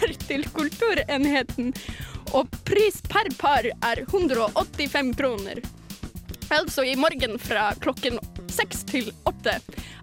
par 0.00 0.14
til 0.26 0.46
kulturenheten, 0.56 1.74
og 2.32 2.48
pris 2.64 3.00
per 3.08 3.28
par 3.40 3.66
er 3.66 4.04
185 4.06 5.14
kroner. 5.18 5.60
Altså 6.50 6.82
i 6.82 6.96
morgen 6.98 7.36
fra 7.38 7.70
klokken 7.78 8.18
seks 8.50 8.82
til 8.90 9.12
åtte. 9.28 9.52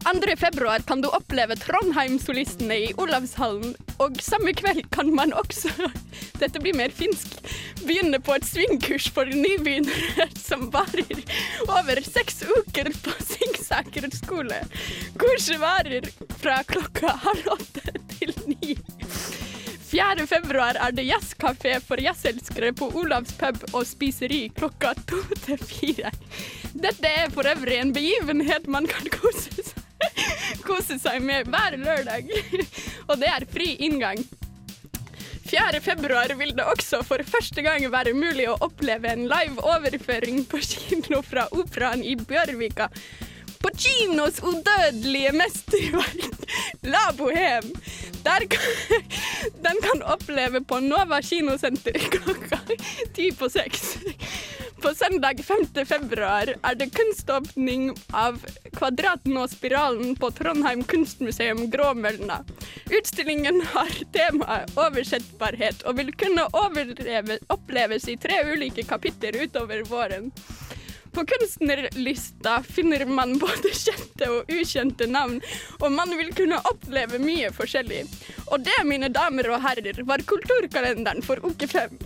2. 0.07 0.35
februar 0.39 0.79
kan 0.87 1.01
du 1.03 1.09
oppleve 1.11 1.57
Trondheim-solistene 1.59 2.77
i 2.85 2.93
Olavshallen, 2.95 3.73
og 3.99 4.21
samme 4.23 4.53
kveld 4.55 4.85
kan 4.95 5.11
man 5.15 5.33
også 5.35 5.73
Dette 6.41 6.61
blir 6.61 6.77
mer 6.77 6.93
finsk. 6.95 7.35
Begynne 7.81 8.21
på 8.23 8.37
et 8.37 8.47
svingkurs 8.47 9.09
for 9.11 9.27
nybegynnere 9.27 10.29
som 10.39 10.69
varer 10.71 11.23
over 11.65 11.99
seks 12.05 12.45
uker 12.45 12.93
på 13.03 13.15
Singsaker 13.33 14.07
skole. 14.15 14.61
Kurset 15.19 15.59
varer 15.59 16.07
fra 16.37 16.61
klokka 16.69 17.17
halv 17.25 17.51
åtte 17.57 17.97
til 18.13 18.35
ni. 18.53 18.77
4. 19.87 20.27
februar 20.27 20.75
er 20.75 20.91
det 20.91 21.05
jazzkafé 21.07 21.77
for 21.79 22.01
jazzelskere 22.03 22.73
på 22.75 22.89
Olavs 22.99 23.31
pub 23.39 23.61
og 23.71 23.85
spiseri 23.87 24.41
klokka 24.55 24.91
to 25.07 25.21
til 25.45 25.61
fire. 25.63 26.11
Dette 26.75 27.07
er 27.07 27.31
for 27.31 27.47
øvrig 27.47 27.77
en 27.79 27.93
begivenhet 27.95 28.67
man 28.67 28.89
kan 28.89 29.07
kose 29.13 29.53
seg, 29.55 29.85
kose 30.67 30.99
seg 30.99 31.23
med 31.23 31.47
hver 31.47 31.77
lørdag, 31.79 32.27
og 33.07 33.15
det 33.21 33.31
er 33.31 33.47
fri 33.53 33.69
inngang. 33.87 34.19
4. 35.47 35.79
februar 35.79 36.33
vil 36.35 36.51
det 36.57 36.65
også 36.67 36.99
for 37.07 37.23
første 37.23 37.63
gang 37.63 37.85
være 37.91 38.11
mulig 38.11 38.49
å 38.51 38.57
oppleve 38.67 39.07
en 39.07 39.29
live 39.31 39.63
overføring 39.63 40.43
på 40.51 40.59
kino 40.59 41.21
fra 41.23 41.47
operaen 41.55 42.03
i 42.03 42.17
Bjørvika. 42.19 42.89
På 43.61 43.69
kinos 43.77 44.41
udødelige 44.43 45.31
mesterverk 45.31 46.27
La 46.83 47.11
Bohem. 47.17 47.71
Kan, 48.27 48.59
den 49.63 49.77
kan 49.81 50.01
oppleve 50.03 50.61
på 50.63 50.79
Nova 50.79 51.21
kinosenter 51.21 51.95
klokka 52.15 52.59
ti 53.15 53.31
på 53.31 53.49
seks. 53.49 53.97
På 54.81 54.91
søndag 54.95 55.39
5. 55.43 55.85
februar 55.85 56.51
er 56.63 56.75
det 56.75 56.89
kunståpning 56.93 57.89
av 58.13 58.43
Kvadraten 58.75 59.37
og 59.39 59.49
spiralen 59.49 60.13
på 60.19 60.29
Trondheim 60.37 60.83
kunstmuseum 60.83 61.63
Gråmølna. 61.71 62.43
Utstillingen 62.99 63.63
har 63.71 63.95
temaet 64.13 64.75
oversettbarhet 64.77 65.81
og 65.87 65.97
vil 65.97 66.13
kunne 66.19 66.45
overleve, 66.53 67.39
oppleves 67.49 68.05
i 68.11 68.19
tre 68.21 68.43
ulike 68.51 68.85
kapitler 68.85 69.39
utover 69.47 69.81
våren. 69.89 70.29
På 71.17 71.25
kunstnerlista 71.25 72.63
finner 72.63 73.05
man 73.05 73.39
både 73.41 73.71
kjente 73.73 74.27
og 74.29 74.51
ukjente 74.53 75.07
navn, 75.09 75.39
og 75.79 75.89
man 75.89 76.11
vil 76.13 76.29
kunne 76.37 76.59
oppleve 76.69 77.17
mye 77.17 77.49
forskjellig. 77.57 78.03
Og 78.51 78.61
det, 78.61 78.75
mine 78.85 79.09
damer 79.09 79.49
og 79.49 79.63
herrer, 79.63 79.97
var 80.05 80.21
kulturkalenderen 80.29 81.25
for 81.25 81.41
uke 81.41 81.65
fem. 81.71 81.97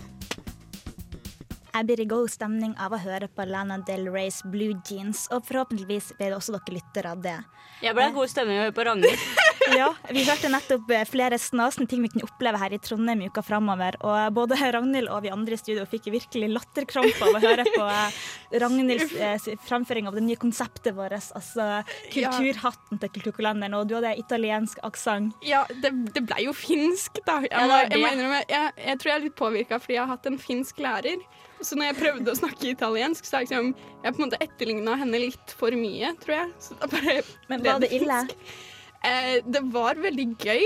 Jeg 1.74 1.88
blir 1.90 2.00
i 2.00 2.08
god 2.08 2.32
stemning 2.32 2.72
av 2.80 2.96
å 2.96 3.02
høre 3.04 3.28
på 3.28 3.44
Lana 3.52 3.82
Del 3.84 4.08
Reys 4.08 4.40
Blue 4.48 4.80
Jeans, 4.88 5.26
og 5.28 5.44
forhåpentligvis 5.44 6.14
blir 6.16 6.32
det 6.32 6.40
også 6.40 6.56
dere 6.56 6.78
lyttere 6.80 7.12
av 7.12 7.20
det. 7.28 7.38
Jeg 7.84 7.92
ble 7.98 8.08
i 8.08 8.16
god 8.16 8.32
stemning 8.32 8.62
av 8.62 8.64
å 8.64 8.70
høre 8.70 8.78
på 8.80 8.88
Ragnhild. 8.88 9.32
Ja, 9.76 9.88
vi 10.10 10.24
hørte 10.26 10.50
nettopp 10.52 10.90
eh, 10.92 11.04
flere 11.08 11.38
snasende 11.40 11.88
ting 11.90 12.02
vi 12.04 12.10
kunne 12.12 12.26
oppleve 12.26 12.60
her 12.60 12.74
i 12.74 12.78
Trondheim 12.82 13.22
i 13.24 13.28
uka 13.30 13.42
framover. 13.44 13.96
Og 14.04 14.34
både 14.36 14.58
Ragnhild 14.60 15.10
og 15.12 15.22
vi 15.24 15.32
andre 15.32 15.56
i 15.56 15.60
studio 15.60 15.84
fikk 15.88 16.10
virkelig 16.12 16.50
latterkrampe 16.52 17.28
av 17.28 17.38
å 17.38 17.42
høre 17.42 17.66
på 17.68 17.86
eh, 17.88 18.18
Ragnhilds 18.62 19.14
eh, 19.16 19.48
framføring 19.66 20.10
av 20.10 20.18
det 20.18 20.24
nye 20.26 20.40
konseptet 20.40 20.96
vårt, 20.96 21.16
altså 21.36 21.82
kulturhatten 22.12 23.00
til 23.02 23.14
kulturkalenderen. 23.16 23.76
Og 23.78 23.88
du 23.88 23.96
hadde 23.98 24.14
italiensk 24.20 24.82
aksent. 24.86 25.36
Ja, 25.46 25.64
det, 25.82 25.92
det 26.14 26.24
ble 26.28 26.42
jo 26.46 26.56
finsk, 26.56 27.22
da. 27.26 27.40
Jeg, 27.46 27.70
må, 27.70 27.78
jeg, 27.86 28.02
må 28.02 28.12
innrømme, 28.16 28.42
jeg, 28.48 28.74
jeg 28.88 29.00
tror 29.00 29.12
jeg 29.12 29.20
er 29.20 29.26
litt 29.28 29.38
påvirka 29.38 29.80
fordi 29.82 29.98
jeg 29.98 30.04
har 30.04 30.12
hatt 30.12 30.28
en 30.30 30.40
finsk 30.42 30.82
lærer. 30.82 31.24
Så 31.62 31.78
når 31.78 31.92
jeg 31.92 31.98
prøvde 32.00 32.32
å 32.32 32.38
snakke 32.38 32.72
italiensk, 32.72 33.26
så 33.26 33.38
er 33.38 33.46
jeg, 33.46 33.52
liksom, 33.52 33.98
jeg 34.02 34.14
på 34.14 34.18
en 34.20 34.26
måte 34.26 34.42
etterligna 34.42 34.98
henne 34.98 35.20
litt 35.22 35.56
for 35.58 35.74
mye, 35.78 36.10
tror 36.22 36.38
jeg. 36.40 37.24
Men 37.50 37.62
var 37.62 37.82
det 37.84 37.92
ille? 37.94 38.22
finsk. 38.26 38.70
Eh, 39.04 39.40
det 39.44 39.62
var 39.72 39.94
veldig 39.98 40.26
gøy. 40.38 40.64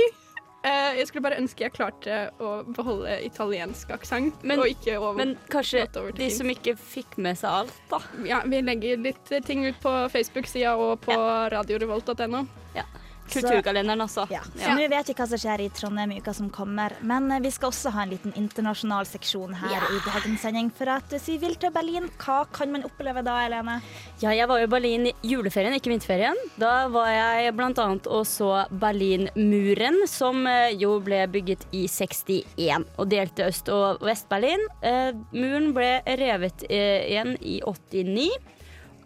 Eh, 0.66 0.96
jeg 0.98 1.06
skulle 1.06 1.22
bare 1.22 1.38
ønske 1.38 1.62
jeg 1.62 1.72
klarte 1.76 2.16
å 2.42 2.64
beholde 2.74 3.20
italiensk 3.24 3.92
aksent. 3.94 4.42
Men- 4.42 4.58
og 4.58 4.66
ikke 4.66 4.96
over, 4.98 5.14
Men 5.14 5.36
kanskje 5.48 5.86
de 6.16 6.30
som 6.30 6.48
ikke 6.50 6.76
fikk 6.76 7.16
med 7.18 7.38
seg 7.38 7.50
alt, 7.50 7.72
da. 7.88 8.00
Ja, 8.24 8.40
vi 8.42 8.60
legger 8.62 8.98
litt 8.98 9.24
ting 9.44 9.64
ut 9.64 9.78
på 9.80 10.10
Facebook-sida 10.10 10.76
og 10.76 11.00
på 11.02 11.14
radiorevolt.no. 11.52 12.46
Ja. 12.74 12.82
Kulturkalenderen, 13.32 14.00
også. 14.04 14.26
Ja. 14.32 14.42
Så 14.56 14.72
nå 14.76 14.86
vet 14.90 15.10
vi 15.10 15.14
hva 15.18 15.26
som 15.30 15.40
skjer 15.40 15.64
i 15.64 15.68
Trondheim 15.74 16.14
i 16.14 16.20
uka 16.22 16.34
som 16.36 16.48
kommer, 16.52 16.94
men 17.06 17.28
eh, 17.34 17.42
vi 17.44 17.52
skal 17.54 17.72
også 17.72 17.92
ha 17.94 18.04
en 18.04 18.12
liten 18.14 18.34
internasjonal 18.38 19.08
seksjon 19.08 19.56
her 19.60 19.86
i 19.90 20.00
dagens 20.06 20.44
sending. 20.44 20.70
For 20.76 20.90
at 20.92 21.12
hvis 21.12 21.28
vi 21.32 21.38
vil 21.42 21.56
til 21.60 21.72
Berlin, 21.74 22.08
hva 22.22 22.42
kan 22.54 22.72
man 22.72 22.86
oppleve 22.86 23.24
da, 23.26 23.38
Helene? 23.44 23.78
Ja, 24.22 24.32
jeg 24.36 24.48
var 24.50 24.62
jo 24.62 24.68
i 24.68 24.72
Berlin 24.72 25.10
i 25.10 25.14
juleferien, 25.26 25.76
ikke 25.76 25.92
vinterferien. 25.92 26.38
Da 26.60 26.88
var 26.92 27.10
jeg 27.12 27.54
bl.a. 27.58 27.88
og 28.16 28.26
så 28.28 28.50
Berlinmuren, 28.70 30.02
som 30.10 30.42
eh, 30.50 30.74
jo 30.78 30.96
ble 31.04 31.24
bygget 31.32 31.66
i 31.76 31.86
61 31.90 32.86
og 32.96 33.08
delte 33.12 33.50
Øst- 33.50 33.70
og 33.72 34.02
Vest-Berlin. 34.06 34.62
Eh, 34.82 35.12
muren 35.36 35.72
ble 35.76 35.96
revet 36.18 36.66
igjen 36.66 37.36
i 37.40 37.60
89. 37.64 38.28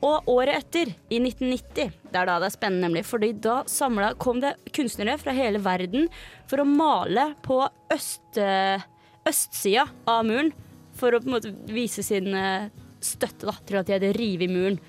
Og 0.07 0.29
året 0.33 0.57
etter, 0.57 0.95
i 1.13 1.19
1990, 1.21 1.91
det 2.09 2.17
er 2.17 2.29
da 2.29 2.39
det 2.41 2.49
er 2.49 2.55
spennende, 2.55 2.89
nemlig, 2.89 3.03
fordi 3.09 3.35
da 3.45 3.61
samlet, 3.69 4.17
kom 4.23 4.41
det 4.41 4.55
kunstnere 4.77 5.19
fra 5.21 5.35
hele 5.37 5.61
verden 5.61 6.09
for 6.49 6.63
å 6.63 6.69
male 6.69 7.35
på 7.45 7.59
øst, 7.93 8.39
eh, 8.41 8.81
østsida 9.29 9.85
av 10.09 10.25
muren, 10.25 10.55
for 10.97 11.13
å 11.13 11.21
på 11.21 11.29
en 11.29 11.37
måte 11.37 11.53
vise 11.69 12.05
sin 12.05 12.33
eh, 12.33 12.71
støtte 13.05 13.49
da, 13.49 13.55
til 13.67 13.81
at 13.81 13.91
de 13.91 13.97
hadde 13.99 14.15
revet 14.17 14.53
muren. 14.53 14.81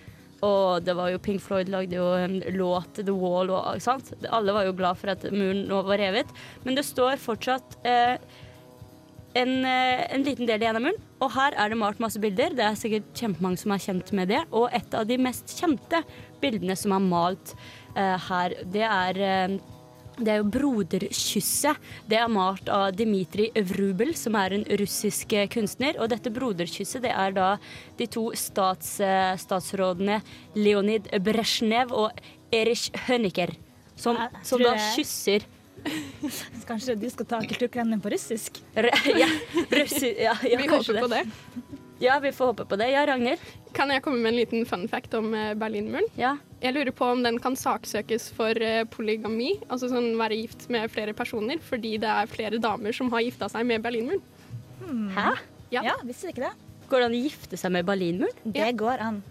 Og 0.41 0.81
det 0.81 0.95
var 0.97 1.11
jo 1.11 1.19
Pink 1.21 1.43
Floyd 1.43 1.69
lagde 1.69 1.99
jo 1.99 2.07
en 2.17 2.39
låt, 2.55 2.95
The 2.97 3.13
Wall, 3.13 3.51
og. 3.53 3.83
Alle 4.31 4.55
var 4.55 4.65
jo 4.65 4.77
glad 4.79 4.97
for 4.97 5.13
at 5.13 5.27
muren 5.29 5.67
nå 5.69 5.83
var 5.85 6.01
revet. 6.01 6.31
Men 6.63 6.79
det 6.79 6.87
står 6.87 7.21
fortsatt 7.21 7.77
eh, 7.85 8.15
en, 9.33 9.65
eh, 9.65 10.13
en 10.13 10.23
liten 10.23 10.47
del 10.47 10.61
igjen 10.61 10.75
av 10.75 10.83
munnen. 10.83 11.09
og 11.21 11.31
her 11.35 11.53
er 11.53 11.69
det 11.69 11.77
malt 11.77 11.99
masse 12.01 12.19
bilder. 12.19 12.55
Det 12.57 12.63
er 12.65 12.77
sikkert 12.79 13.11
kjempemange 13.13 13.59
som 13.61 13.71
er 13.71 13.83
kjent 13.83 14.11
med 14.11 14.27
det. 14.27 14.41
Og 14.51 14.69
et 14.73 14.93
av 14.97 15.05
de 15.05 15.17
mest 15.17 15.53
kjente 15.53 16.03
bildene 16.41 16.75
som 16.75 16.95
er 16.95 17.03
malt 17.05 17.53
uh, 17.95 18.17
her, 18.17 18.55
det 18.65 18.81
er 18.81 19.19
uh, 19.21 19.59
det 20.17 20.27
er 20.27 20.41
jo 20.41 20.49
'Broderkysset'. 20.49 21.77
Det 22.09 22.17
er 22.17 22.27
malt 22.27 22.67
av 22.69 22.91
Dmitrij 22.93 23.53
Vrubel, 23.63 24.15
som 24.15 24.35
er 24.35 24.53
en 24.53 24.65
russisk 24.81 25.33
kunstner. 25.49 25.95
Og 26.01 26.09
dette 26.09 26.29
broderkysset 26.29 27.01
det 27.01 27.13
er 27.13 27.31
da 27.31 27.57
de 27.97 28.05
to 28.05 28.31
stats, 28.35 28.99
statsrådene 29.37 30.21
Leonid 30.55 31.07
Brezjnev 31.23 31.93
og 31.93 32.11
Erich 32.51 32.91
Høniker, 33.07 33.55
som, 33.95 34.19
som 34.43 34.61
da 34.61 34.75
kysser 34.93 35.47
Kanskje 36.69 36.95
du 36.95 37.09
skal 37.09 37.27
ta 37.29 37.41
kulturkremmen 37.41 38.01
på 38.01 38.11
russisk? 38.13 38.61
ja, 38.75 39.29
russi, 39.69 40.15
ja, 40.17 40.35
ja, 40.43 40.57
Vi 40.57 40.67
håper 40.67 40.77
håper 40.77 41.01
på 41.01 41.11
det. 41.11 41.23
Ja, 42.01 42.19
vi 42.19 42.31
får 42.33 42.45
håpe 42.45 42.65
på 42.65 42.77
det. 42.81 42.87
Ja, 42.89 43.03
Ragnhild? 43.05 43.41
Kan 43.77 43.91
jeg 43.93 44.01
komme 44.01 44.23
med 44.23 44.33
en 44.33 44.39
liten 44.39 44.65
fun 44.65 44.87
fact 44.89 45.13
om 45.13 45.35
eh, 45.37 45.53
Berlinmuren? 45.53 46.07
Ja. 46.17 46.35
Jeg 46.63 46.73
lurer 46.73 46.89
på 46.97 47.05
om 47.13 47.21
den 47.21 47.37
kan 47.41 47.53
saksøkes 47.57 48.31
for 48.33 48.57
eh, 48.57 48.81
polygami, 48.89 49.51
altså 49.69 49.91
sånn 49.91 50.15
være 50.17 50.39
gift 50.39 50.65
med 50.73 50.89
flere 50.93 51.13
personer, 51.17 51.61
fordi 51.61 51.95
det 52.01 52.09
er 52.09 52.29
flere 52.31 52.61
damer 52.61 52.95
som 52.97 53.11
har 53.13 53.21
gifta 53.27 53.51
seg 53.53 53.69
med 53.69 53.85
Berlinmuren. 53.85 54.23
Hæ? 55.13 55.35
Ja. 55.71 55.93
visste 56.03 56.33
ikke 56.33 56.49
det. 56.49 56.55
Går 56.89 57.03
det 57.03 57.07
an 57.11 57.15
å 57.15 57.21
gifte 57.21 57.61
seg 57.61 57.75
med 57.77 57.85
Berlinmuren? 57.87 58.49
Det 58.57 58.71
går 58.81 59.05
an. 59.05 59.21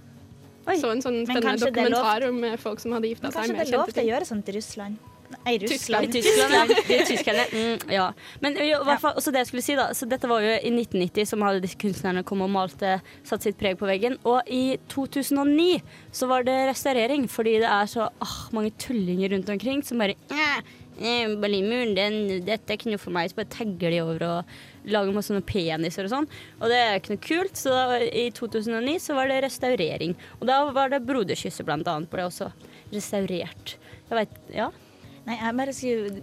Så 0.70 0.92
en 0.92 1.02
sånn 1.02 1.22
spennende 1.26 1.58
dokumentar 1.58 2.28
om 2.28 2.42
eh, 2.46 2.58
folk 2.60 2.82
som 2.82 2.94
hadde 2.94 3.10
gifta 3.10 3.26
Men 3.26 3.34
seg 3.34 3.40
kanskje 3.42 3.56
det 3.58 3.66
er 3.66 3.78
lov 3.78 3.90
til 3.90 4.02
å 4.04 4.10
gjøre 4.12 4.28
sånt 4.28 4.50
i 4.50 4.54
Russland? 4.60 5.08
Nei, 5.30 5.58
Russland. 5.58 6.12
Tyskland. 6.12 6.70
I 6.70 6.74
Tyskland, 6.74 7.06
Tyskland, 7.06 7.38
mm, 7.52 7.92
ja. 7.94 8.12
Men 8.40 8.56
i 8.58 8.70
hvert 8.74 9.02
fall, 9.02 9.14
også 9.18 9.30
det 9.30 9.44
jeg 9.44 9.50
skulle 9.50 9.64
si 9.64 9.76
da, 9.78 9.86
så 9.94 10.08
dette 10.10 10.28
var 10.30 10.42
jo 10.42 10.50
i 10.56 10.72
1990 10.72 11.30
som 11.30 11.44
hadde 11.46 11.62
disse 11.64 11.78
kunstnerne 11.80 12.24
kom 12.26 12.42
og 12.44 12.50
malte, 12.52 12.98
satt 13.26 13.46
sitt 13.46 13.58
preg 13.60 13.78
på 13.80 13.88
veggen. 13.88 14.18
Og 14.28 14.50
i 14.50 14.76
2009 14.90 15.78
så 16.16 16.28
var 16.30 16.46
det 16.48 16.58
restaurering, 16.72 17.28
fordi 17.30 17.60
det 17.62 17.70
er 17.70 17.90
så 17.90 18.10
ah, 18.10 18.36
mange 18.56 18.74
tullinger 18.82 19.34
rundt 19.36 19.54
omkring 19.54 19.84
som 19.86 20.02
bare 20.02 20.18
«Æ, 20.34 20.50
eh, 20.98 21.36
Berlinmuren, 21.40 21.94
den, 21.96 22.20
dette 22.46 22.74
er 22.74 22.80
ikke 22.80 22.90
noe 22.90 23.02
for 23.02 23.14
meg. 23.14 23.30
Så 23.30 23.38
bare 23.38 23.54
tagger 23.54 23.94
de 23.94 24.02
over 24.02 24.26
og 24.26 24.90
lager 24.90 25.14
masse 25.14 25.30
sånne 25.30 25.46
peniser 25.46 26.10
og 26.10 26.14
sånn. 26.16 26.28
Og 26.58 26.68
det 26.72 26.82
er 26.82 26.98
ikke 26.98 27.14
noe 27.14 27.24
kult, 27.30 27.56
så 27.62 27.74
da, 27.76 28.02
i 28.02 28.28
2009 28.34 28.98
så 29.06 29.16
var 29.18 29.30
det 29.30 29.40
restaurering. 29.46 30.18
Og 30.40 30.46
da 30.50 30.62
var 30.74 30.92
det 30.92 31.04
broderkysset 31.06 31.66
blant 31.68 31.88
annet, 31.90 32.10
ble 32.12 32.26
også 32.26 32.50
restaurert. 32.90 33.76
Jeg 34.10 34.24
vet, 34.24 34.40
ja. 34.58 34.70
Nei, 35.26 35.36
jeg 35.36 35.56
bare 35.58 35.74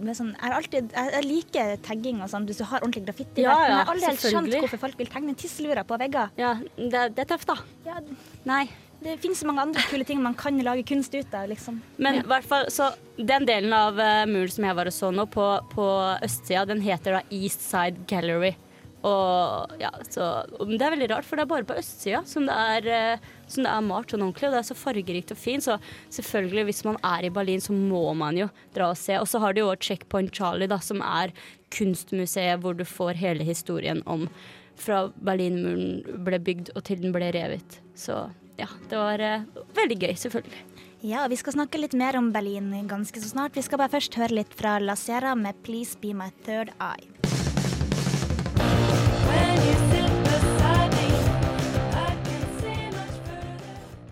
med 0.02 0.16
sånn, 0.18 0.32
jeg, 0.34 0.52
alltid, 0.56 0.90
jeg, 0.96 1.12
jeg 1.14 1.26
liker 1.26 1.70
tagging 1.86 2.18
og 2.24 2.30
sånn, 2.32 2.48
hvis 2.48 2.58
du 2.60 2.64
har 2.66 2.82
ordentlig 2.82 3.04
graffiti. 3.06 3.44
Ja, 3.44 3.54
men 3.54 3.62
ja, 3.62 3.70
jeg 3.70 3.78
har 3.78 3.92
aldri 3.94 4.10
helt 4.10 4.26
skjønt 4.26 4.56
hvorfor 4.58 4.82
folk 4.82 4.98
vil 5.00 5.10
tegne 5.12 5.34
tisselurer 5.38 5.86
på 5.88 5.98
vegger. 6.02 6.34
Ja, 6.40 6.56
det, 6.76 7.04
det 7.14 7.24
er 7.24 7.30
tøft, 7.30 7.48
da. 7.52 7.56
Ja, 7.86 8.02
Nei. 8.48 8.64
det 9.04 9.14
finnes 9.22 9.38
så 9.38 9.46
mange 9.46 9.62
andre 9.62 9.84
kule 9.86 10.06
ting 10.06 10.22
man 10.22 10.34
kan 10.38 10.58
lage 10.66 10.82
kunst 10.88 11.14
ut 11.14 11.34
av, 11.34 11.46
liksom. 11.52 11.78
Men 12.02 12.20
i 12.20 12.24
hvert 12.26 12.46
fall, 12.48 12.66
så 12.74 12.90
den 13.16 13.46
delen 13.46 13.74
av 13.74 13.98
uh, 13.98 14.24
muren 14.30 14.50
som 14.50 14.66
jeg 14.66 14.78
var 14.80 14.90
og 14.90 14.96
så 14.96 15.12
nå, 15.14 15.28
på, 15.30 15.46
på 15.72 15.86
østsida, 16.26 16.66
den 16.72 16.82
heter 16.82 17.20
da 17.20 17.22
East 17.30 17.62
Side 17.62 18.08
Gallery. 18.10 18.56
Og 19.06 19.74
ja, 19.78 19.92
så 20.10 20.42
Det 20.48 20.82
er 20.82 20.94
veldig 20.94 21.10
rart, 21.12 21.26
for 21.26 21.38
det 21.38 21.44
er 21.44 21.52
bare 21.52 21.66
på 21.68 21.76
østsida 21.78 22.24
som 22.26 22.48
det 22.48 22.54
er, 22.54 22.88
eh, 22.90 23.26
som 23.46 23.62
det 23.62 23.70
er 23.70 23.84
malt 23.86 24.10
sånn 24.10 24.24
ordentlig. 24.26 24.48
Og 24.48 24.56
det 24.56 24.62
er 24.62 24.68
så 24.70 24.78
fargerikt 24.78 25.34
og 25.34 25.38
fint, 25.38 25.66
så 25.66 25.78
selvfølgelig, 26.10 26.64
hvis 26.70 26.84
man 26.88 26.98
er 27.06 27.28
i 27.28 27.32
Berlin, 27.34 27.62
så 27.62 27.76
må 27.76 28.14
man 28.18 28.38
jo 28.40 28.48
dra 28.74 28.90
og 28.90 28.98
se. 28.98 29.18
Og 29.20 29.28
så 29.30 29.42
har 29.42 29.54
de 29.54 29.62
jo 29.62 29.74
Checkpoint 29.76 30.34
Charlie, 30.34 30.70
da, 30.70 30.80
som 30.82 31.02
er 31.04 31.34
kunstmuseet 31.74 32.62
hvor 32.64 32.74
du 32.74 32.84
får 32.88 33.20
hele 33.20 33.46
historien 33.46 34.02
om 34.06 34.26
fra 34.78 35.08
Berlinmuren 35.26 36.22
ble 36.24 36.38
bygd 36.42 36.72
og 36.76 36.84
til 36.86 37.00
den 37.02 37.14
ble 37.14 37.32
revet. 37.34 37.80
Så 37.98 38.28
ja, 38.58 38.68
det 38.90 38.98
var 38.98 39.22
uh, 39.22 39.64
veldig 39.78 39.98
gøy, 40.02 40.14
selvfølgelig. 40.18 40.64
Ja, 41.06 41.26
vi 41.30 41.38
skal 41.38 41.54
snakke 41.54 41.78
litt 41.78 41.94
mer 41.94 42.18
om 42.18 42.32
Berlin 42.34 42.72
ganske 42.90 43.22
så 43.22 43.30
snart. 43.30 43.54
Vi 43.54 43.62
skal 43.62 43.78
bare 43.78 43.94
først 43.94 44.18
høre 44.18 44.40
litt 44.40 44.54
fra 44.58 44.78
La 44.82 44.98
Sierra 44.98 45.36
med 45.38 45.54
'Please 45.62 45.98
Be 46.02 46.14
My 46.14 46.30
Third 46.46 46.74
Eye'. 46.78 47.47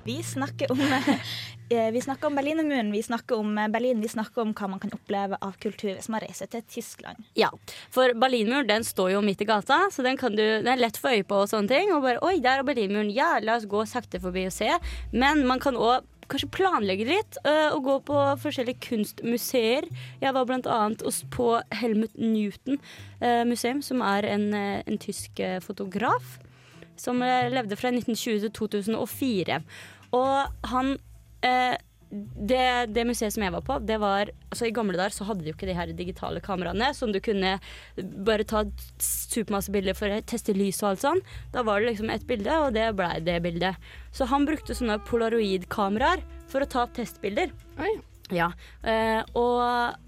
Vi 0.07 0.23
snakker 0.23 0.71
om 0.71 0.81
eh, 1.69 1.91
vi 1.93 2.01
snakker 2.01 2.27
om 2.27 2.35
Berlinermuren, 2.39 2.93
vi 2.93 3.03
snakker 3.03 3.41
om 3.43 3.59
eh, 3.59 3.69
Berlin, 3.69 4.01
vi 4.01 4.09
snakker 4.09 4.43
om 4.43 4.53
hva 4.55 4.69
man 4.71 4.79
kan 4.83 4.93
oppleve 4.95 5.39
av 5.43 5.57
kultur 5.59 5.97
hvis 5.97 6.07
man 6.13 6.23
reiser 6.23 6.47
til 6.53 6.63
Tyskland. 6.71 7.25
Ja, 7.35 7.49
for 7.91 8.15
Berlinmuren 8.15 8.69
den 8.71 8.87
står 8.87 9.17
jo 9.17 9.23
midt 9.27 9.43
i 9.43 9.49
gata, 9.49 9.81
så 9.91 10.05
den, 10.07 10.21
du, 10.23 10.45
den 10.45 10.71
er 10.71 10.79
lett 10.79 11.01
å 11.01 11.03
få 11.03 11.17
øye 11.17 11.25
på 11.27 11.41
og 11.43 11.51
sånne 11.51 11.73
ting. 11.73 11.91
Og 11.97 12.05
bare 12.07 12.23
oi, 12.23 12.37
der 12.45 12.63
er 12.63 12.69
Berlinmuren, 12.69 13.11
ja, 13.11 13.33
la 13.43 13.57
oss 13.59 13.67
gå 13.67 13.83
sakte 13.91 14.23
forbi 14.23 14.47
og 14.47 14.55
se. 14.55 14.71
Men 15.11 15.43
man 15.49 15.63
kan 15.63 15.75
òg 15.75 16.07
kanskje 16.31 16.53
planlegge 16.55 17.07
litt 17.07 17.37
øh, 17.43 17.75
og 17.75 17.83
gå 17.87 17.99
på 18.13 18.23
forskjellige 18.43 18.83
kunstmuseer. 18.87 19.91
Jeg 20.23 20.35
var 20.39 20.47
blant 20.47 20.71
annet 20.71 21.03
på 21.35 21.53
Helmut 21.83 22.15
Newton 22.15 22.79
øh, 23.23 23.43
museum, 23.47 23.83
som 23.83 24.07
er 24.07 24.27
en, 24.31 24.53
en 24.55 25.03
tysk 25.03 25.43
fotograf. 25.67 26.39
Som 26.97 27.21
levde 27.21 27.77
fra 27.77 27.91
1920 27.93 28.47
til 28.47 28.53
2004. 28.57 29.61
Og 30.17 30.71
han 30.73 30.97
eh, 31.47 31.77
det, 32.11 32.87
det 32.95 33.05
museet 33.09 33.35
som 33.35 33.43
jeg 33.43 33.53
var 33.53 33.65
på, 33.67 33.79
det 33.83 33.97
var 34.01 34.31
altså 34.49 34.69
I 34.69 34.75
gamle 34.75 34.97
dager 34.97 35.15
så 35.17 35.27
hadde 35.27 35.43
de 35.43 35.51
jo 35.51 35.57
ikke 35.57 35.69
de 35.69 35.75
her 35.77 35.91
digitale 35.99 36.41
kameraene 36.45 36.93
som 36.95 37.11
du 37.13 37.19
kunne 37.25 37.57
bare 37.99 38.47
ta 38.47 38.63
supermasse 39.03 39.75
bilder 39.75 39.97
for 39.99 40.15
å 40.15 40.21
teste 40.31 40.55
lys 40.57 40.79
og 40.85 40.93
alt 40.93 41.03
sånn. 41.03 41.23
Da 41.55 41.65
var 41.67 41.83
det 41.83 41.91
liksom 41.91 42.13
et 42.15 42.27
bilde, 42.29 42.61
og 42.63 42.77
det 42.79 42.93
blei 42.97 43.19
det 43.27 43.41
bildet. 43.45 43.83
Så 44.15 44.29
han 44.31 44.47
brukte 44.49 44.77
sånne 44.79 45.01
polaroidkameraer 45.09 46.23
for 46.51 46.63
å 46.63 46.71
ta 46.71 46.87
testbilder. 46.97 47.51
testbilder. 47.51 48.05
Ja, 48.35 48.51
eh, 48.83 49.23
og 49.39 50.03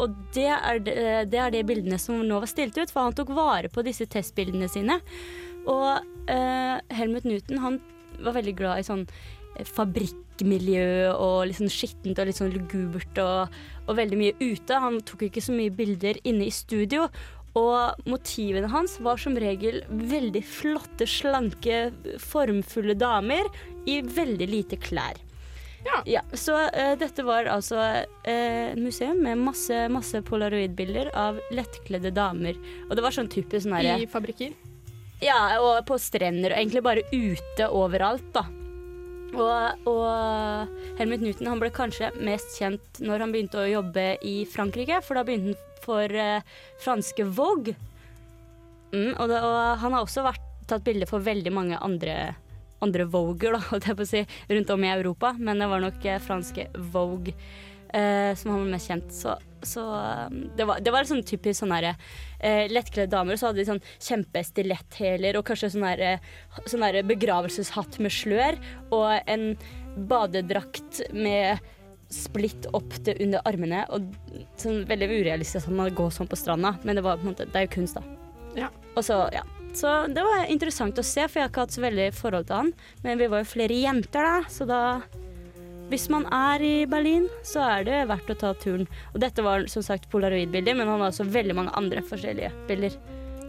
og 0.00 0.14
det 0.34 0.48
er 0.50 0.80
de, 0.82 0.92
det 1.30 1.38
er 1.38 1.52
de 1.54 1.60
bildene 1.68 1.98
som 2.00 2.22
nå 2.26 2.40
var 2.42 2.50
stilt 2.50 2.74
ut, 2.74 2.90
for 2.90 3.06
han 3.06 3.14
tok 3.14 3.28
vare 3.36 3.68
på 3.70 3.84
disse 3.86 4.08
testbildene 4.10 4.66
sine. 4.72 4.96
Og 5.70 6.02
eh, 6.32 6.80
Helmut 6.96 7.28
Newton 7.28 7.60
han 7.62 7.76
var 8.24 8.36
veldig 8.38 8.56
glad 8.58 8.80
i 8.80 8.86
sånn 8.86 9.04
eh, 9.08 9.68
fabrikkmiljø 9.68 11.12
og 11.12 11.36
litt 11.48 11.60
sånn 11.60 11.72
skittent 11.72 12.18
og 12.18 12.30
litt 12.30 12.40
sånn 12.40 12.54
lugubert 12.54 13.22
og, 13.22 13.60
og 13.86 14.00
veldig 14.00 14.18
mye 14.20 14.36
ute. 14.40 14.80
Han 14.86 15.00
tok 15.06 15.28
ikke 15.28 15.44
så 15.44 15.54
mye 15.56 15.74
bilder 15.74 16.20
inne 16.24 16.48
i 16.48 16.54
studio. 16.54 17.08
Og 17.58 18.06
motivene 18.08 18.70
hans 18.72 18.96
var 19.04 19.18
som 19.20 19.34
regel 19.36 19.82
veldig 19.88 20.40
flotte, 20.48 21.04
slanke, 21.04 21.90
formfulle 22.22 22.96
damer 22.96 23.44
i 23.84 24.00
veldig 24.00 24.48
lite 24.48 24.80
klær. 24.80 25.20
Ja. 26.06 26.20
så 26.32 26.54
uh, 26.54 26.92
dette 26.98 27.24
var 27.26 27.48
altså 27.50 27.80
eh, 27.82 28.70
et 28.70 28.78
museum 28.78 29.18
med 29.18 29.40
masse, 29.42 29.74
masse 29.90 30.20
polaroidbilder 30.28 31.10
av 31.18 31.40
lettkledde 31.54 32.14
damer. 32.14 32.58
Og 32.88 32.96
det 32.96 33.04
var 33.04 33.14
sånn 33.16 33.30
typisk 33.32 33.66
sånn 33.66 33.74
herre 33.80 33.98
I 33.98 34.06
fabrikker? 34.10 34.54
Ja, 35.22 35.38
og 35.62 35.84
på 35.86 35.98
strender, 36.02 36.50
og 36.50 36.58
egentlig 36.58 36.82
bare 36.82 37.04
ute 37.12 37.68
overalt, 37.70 38.26
da. 38.34 38.42
Og, 39.32 39.86
og 39.88 40.98
Helmut 40.98 41.22
Newton 41.24 41.48
han 41.48 41.60
ble 41.62 41.70
kanskje 41.72 42.10
mest 42.20 42.58
kjent 42.58 42.98
når 43.00 43.22
han 43.24 43.32
begynte 43.32 43.62
å 43.62 43.70
jobbe 43.70 44.04
i 44.28 44.42
Frankrike, 44.50 44.98
for 45.06 45.16
da 45.16 45.24
begynte 45.24 45.54
han 45.54 45.68
for 45.82 46.14
eh, 46.14 46.44
franske 46.82 47.24
Vogue. 47.24 47.74
Mm, 48.92 49.14
og, 49.16 49.24
det, 49.30 49.40
og 49.40 49.58
han 49.82 49.96
har 49.96 50.02
også 50.02 50.26
vært, 50.26 50.48
tatt 50.68 50.84
bilder 50.86 51.08
for 51.10 51.24
veldig 51.24 51.50
mange 51.54 51.78
andre, 51.82 52.34
andre 52.84 53.06
Voguer, 53.10 53.56
holdt 53.70 53.88
jeg 53.88 53.98
på 53.98 54.04
å 54.04 54.10
si, 54.12 54.24
rundt 54.52 54.70
om 54.74 54.84
i 54.84 54.92
Europa, 54.92 55.32
men 55.38 55.62
det 55.62 55.70
var 55.70 55.82
nok 55.82 56.06
eh, 56.06 56.22
franske 56.22 56.68
Vogue 56.92 57.34
eh, 57.96 58.32
som 58.38 58.52
han 58.52 58.64
var 58.64 58.70
mest 58.74 58.90
kjent. 58.90 59.12
Så, 59.14 59.34
så 59.66 59.84
eh, 59.98 60.38
det, 60.58 60.66
var, 60.68 60.80
det 60.84 60.94
var 60.94 61.08
sånn 61.08 61.24
typisk 61.26 61.60
sånn 61.60 61.74
herre 61.74 61.94
eh, 62.38 62.64
lettkledde 62.72 63.12
damer, 63.12 63.36
og 63.36 63.42
så 63.42 63.50
hadde 63.50 63.62
de 63.62 63.68
sånn 63.68 63.84
kjempestiletthæler 64.08 65.38
og 65.38 65.46
kanskje 65.48 65.74
sånn 65.76 65.86
herre 65.86 66.16
sånn 66.66 66.86
herre 66.86 67.04
begravelseshatt 67.06 68.00
med 68.02 68.14
slør 68.14 68.58
og 68.94 69.30
en 69.30 69.52
badedrakt 70.08 71.04
med 71.12 71.62
splitt 72.12 72.68
opp 72.76 72.92
til 73.04 73.16
under 73.24 73.44
armene. 73.48 73.86
Og 73.94 74.12
sånn 74.60 74.84
veldig 74.88 75.08
urealistisk 75.14 75.70
at 75.70 75.78
man 75.78 75.94
går 75.96 76.12
sånn 76.14 76.30
på 76.30 76.38
stranda, 76.38 76.76
men 76.84 76.98
det, 76.98 77.06
var, 77.06 77.20
på 77.20 77.26
en 77.26 77.32
måte, 77.32 77.48
det 77.48 77.58
er 77.58 77.68
jo 77.68 77.74
kunst, 77.78 77.98
da. 77.98 78.18
Ja. 78.58 78.68
Og 78.92 79.04
så, 79.06 79.24
ja. 79.32 79.44
Så 79.72 79.88
det 80.12 80.20
var 80.20 80.50
interessant 80.52 80.98
å 81.00 81.04
se, 81.06 81.24
for 81.24 81.40
jeg 81.40 81.46
har 81.46 81.52
ikke 81.52 81.62
hatt 81.64 81.74
så 81.74 81.84
veldig 81.84 82.08
forhold 82.12 82.48
til 82.50 82.58
han. 82.58 82.72
Men 83.06 83.20
vi 83.20 83.28
var 83.32 83.40
jo 83.40 83.52
flere 83.54 83.78
jenter, 83.80 84.26
da, 84.28 84.50
så 84.52 84.68
da 84.68 84.80
Hvis 85.90 86.06
man 86.12 86.24
er 86.32 86.62
i 86.64 86.74
Berlin, 86.88 87.26
så 87.44 87.64
er 87.66 87.88
det 87.88 87.98
verdt 88.08 88.30
å 88.32 88.38
ta 88.38 88.52
turen. 88.56 88.86
Og 89.12 89.20
dette 89.24 89.42
var 89.44 89.66
som 89.72 89.84
sagt 89.84 90.08
polaroidbilder, 90.12 90.76
men 90.78 90.88
han 90.88 91.02
har 91.02 91.10
også 91.10 91.26
veldig 91.28 91.56
mange 91.58 91.74
andre 91.76 92.04
forskjellige 92.06 92.52
bilder. 92.68 92.96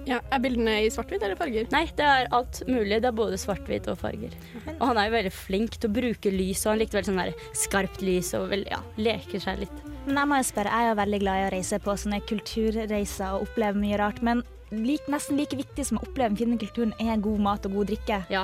Ja, 0.03 0.17
Er 0.35 0.41
bildene 0.43 0.81
i 0.83 0.89
svart-hvitt 0.91 1.23
eller 1.23 1.37
farger? 1.39 1.67
Nei, 1.71 1.85
det 1.95 2.03
er 2.03 2.27
alt 2.35 2.59
mulig. 2.67 2.97
Det 2.99 3.07
er 3.07 3.15
både 3.15 3.37
svart-hvitt 3.39 3.87
og 3.87 4.01
farger. 4.01 4.33
Og 4.73 4.81
han 4.89 4.99
er 4.99 5.07
jo 5.07 5.13
veldig 5.15 5.31
flink 5.31 5.77
til 5.77 5.89
å 5.89 5.93
bruke 5.95 6.33
lys, 6.33 6.65
og 6.65 6.73
han 6.73 6.81
likte 6.81 6.97
veldig 6.97 7.11
sånn 7.11 7.21
der 7.21 7.45
skarpt 7.55 8.03
lys 8.03 8.33
og 8.35 8.49
vel, 8.51 8.65
ja, 8.67 8.81
leker 8.99 9.39
seg 9.43 9.61
litt. 9.63 9.77
Men 10.03 10.19
jeg 10.19 10.27
må 10.27 10.39
jo 10.41 10.47
spørre, 10.49 10.73
jeg 10.73 10.89
er 10.89 10.91
jo 10.91 10.97
veldig 10.99 11.21
glad 11.23 11.39
i 11.39 11.45
å 11.45 11.53
reise 11.53 11.79
på 11.85 11.95
sånne 12.03 12.19
kulturreiser 12.27 13.37
og 13.37 13.45
oppleve 13.47 13.79
mye 13.79 14.01
rart. 14.01 14.19
Men 14.25 14.43
lik, 14.75 15.07
nesten 15.07 15.39
like 15.39 15.55
viktig 15.55 15.87
som 15.87 16.01
å 16.01 16.03
oppleve 16.03 16.33
den 16.33 16.41
fine 16.41 16.59
kulturen, 16.59 16.91
er 16.99 17.23
god 17.23 17.45
mat 17.47 17.69
og 17.69 17.79
god 17.79 17.93
drikke. 17.93 18.19
Ja. 18.33 18.43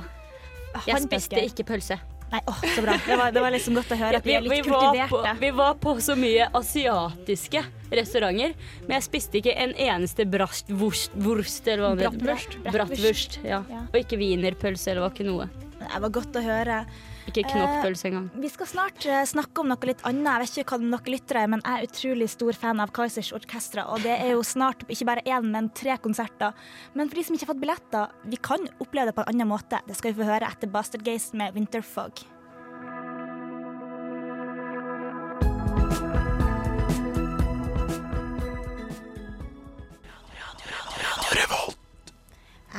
Jeg 0.88 1.04
spiste 1.10 1.44
ikke 1.44 1.68
pølse. 1.74 2.00
Nei, 2.30 2.42
åh, 2.46 2.60
så 2.76 2.82
bra. 2.86 2.96
Det 3.06 3.16
var, 3.18 3.32
det 3.34 3.42
var 3.42 3.54
liksom 3.56 3.78
godt 3.80 3.92
å 3.96 3.98
høre 3.98 4.20
at 4.22 4.28
vi 4.28 4.36
er 4.38 4.44
litt 4.46 4.52
var 4.54 4.68
på, 4.68 4.80
kultiverte. 4.86 5.36
vi 5.42 5.50
var 5.58 5.78
på 5.82 5.96
så 6.06 6.16
mye 6.20 6.46
asiatiske 6.60 7.64
restauranter, 7.90 8.54
men 8.86 8.96
jeg 9.00 9.06
spiste 9.08 9.40
ikke 9.40 9.56
en 9.58 9.74
eneste 9.74 10.28
bratwurst, 10.30 11.16
wurst, 11.26 11.66
eller 11.66 11.88
hva 11.88 11.94
det 11.98 12.12
heter. 12.12 12.60
Bratwurst. 12.70 13.40
Ja. 13.42 13.64
Og 13.88 13.98
ikke 14.04 14.20
wienerpølse, 14.22 14.92
eller 14.92 15.08
var 15.08 15.16
ikke 15.16 15.26
noe. 15.26 15.50
Det 15.80 16.04
var 16.06 16.14
godt 16.20 16.38
å 16.38 16.44
høre. 16.46 16.84
Ikke 17.30 17.46
knoppølse 17.52 18.10
engang. 18.10 18.30
Eh, 18.34 18.40
vi 18.44 18.52
skal 18.52 18.70
snart 18.72 19.06
eh, 19.06 19.22
snakke 19.30 19.64
om 19.64 19.70
noe 19.72 19.90
litt 19.90 20.02
annet. 20.08 20.30
Jeg 20.30 20.46
vet 20.46 20.58
ikke 20.64 20.80
hva 20.80 20.98
dere 20.98 21.14
lyttere 21.16 21.44
er, 21.44 21.52
men 21.54 21.64
jeg 21.66 21.76
er 21.76 21.90
utrolig 21.90 22.30
stor 22.34 22.60
fan 22.64 22.84
av 22.84 22.94
Kaizers 22.96 23.32
Orkestra. 23.36 23.86
Og 23.94 24.04
det 24.06 24.16
er 24.16 24.34
jo 24.34 24.42
snart 24.48 24.86
ikke 24.88 25.10
bare 25.12 25.26
én, 25.28 25.52
men 25.54 25.70
tre 25.76 26.00
konserter. 26.02 26.58
Men 26.96 27.12
for 27.12 27.20
de 27.20 27.28
som 27.28 27.38
ikke 27.38 27.48
har 27.48 27.54
fått 27.54 27.64
billetter, 27.66 28.18
vi 28.32 28.42
kan 28.50 28.68
oppleve 28.80 29.12
det 29.12 29.18
på 29.20 29.26
en 29.26 29.34
annen 29.34 29.52
måte. 29.54 29.84
Det 29.88 29.98
skal 30.00 30.14
vi 30.14 30.22
få 30.24 30.32
høre 30.32 30.50
etter 30.50 30.72
Bastard 30.74 31.06
Gaze 31.06 31.38
med 31.38 31.56
Winterfog. 31.58 32.26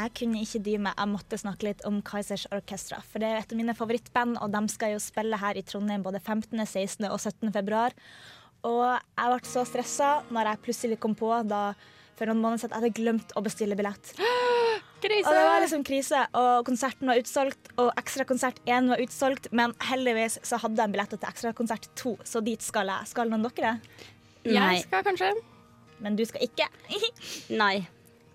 Jeg 0.00 0.12
kunne 0.16 0.40
ikke 0.40 0.62
dy 0.64 0.74
meg, 0.80 0.96
jeg 0.96 1.10
måtte 1.10 1.38
snakke 1.40 1.66
litt 1.66 1.82
om 1.88 1.98
Kaizers 2.06 2.46
Orkestra. 2.54 3.02
For 3.10 3.20
det 3.20 3.28
er 3.28 3.42
et 3.42 3.52
av 3.52 3.58
mine 3.58 3.74
favorittband, 3.76 4.38
og 4.40 4.52
de 4.54 4.62
skal 4.72 4.94
jo 4.94 5.00
spille 5.02 5.36
her 5.40 5.58
i 5.60 5.64
Trondheim 5.66 6.04
både 6.06 6.22
15., 6.22 6.56
16. 6.64 7.04
og 7.10 7.18
17. 7.18 7.50
februar. 7.52 7.96
Og 8.64 8.84
jeg 8.86 9.32
ble 9.32 9.50
så 9.50 9.64
stressa 9.68 10.10
når 10.32 10.52
jeg 10.52 10.62
plutselig 10.64 11.00
kom 11.02 11.16
på 11.18 11.32
da 11.48 11.72
for 12.16 12.28
noen 12.28 12.40
måneder 12.42 12.62
siden 12.62 12.74
at 12.74 12.80
jeg 12.84 12.84
hadde 12.84 13.00
glemt 13.00 13.36
å 13.36 13.42
bestille 13.44 13.76
billett. 13.76 14.14
Krise! 15.04 15.24
Og 15.24 15.36
det 15.36 15.44
var 15.46 15.62
liksom 15.64 15.84
krise, 15.88 16.24
og 16.36 16.66
konserten 16.68 17.08
var 17.08 17.20
utsolgt, 17.20 17.70
og 17.80 17.88
ekstrakonsert 17.96 18.58
1 18.68 18.90
var 18.92 19.00
utsolgt, 19.00 19.48
men 19.56 19.72
heldigvis 19.88 20.36
så 20.44 20.58
hadde 20.60 20.84
jeg 20.84 20.92
billetter 20.92 21.20
til 21.22 21.30
ekstrakonsert 21.30 21.88
2, 21.96 22.12
så 22.28 22.42
dit 22.44 22.60
skal 22.64 22.92
jeg. 22.92 23.08
Skal 23.14 23.32
noen 23.32 23.46
dere? 23.48 23.78
Nei. 24.44 24.52
Jeg 24.52 24.84
skal 24.84 25.06
kanskje. 25.08 25.32
Men 26.04 26.20
du 26.20 26.26
skal 26.28 26.44
ikke? 26.44 26.68
Nei. 27.62 27.88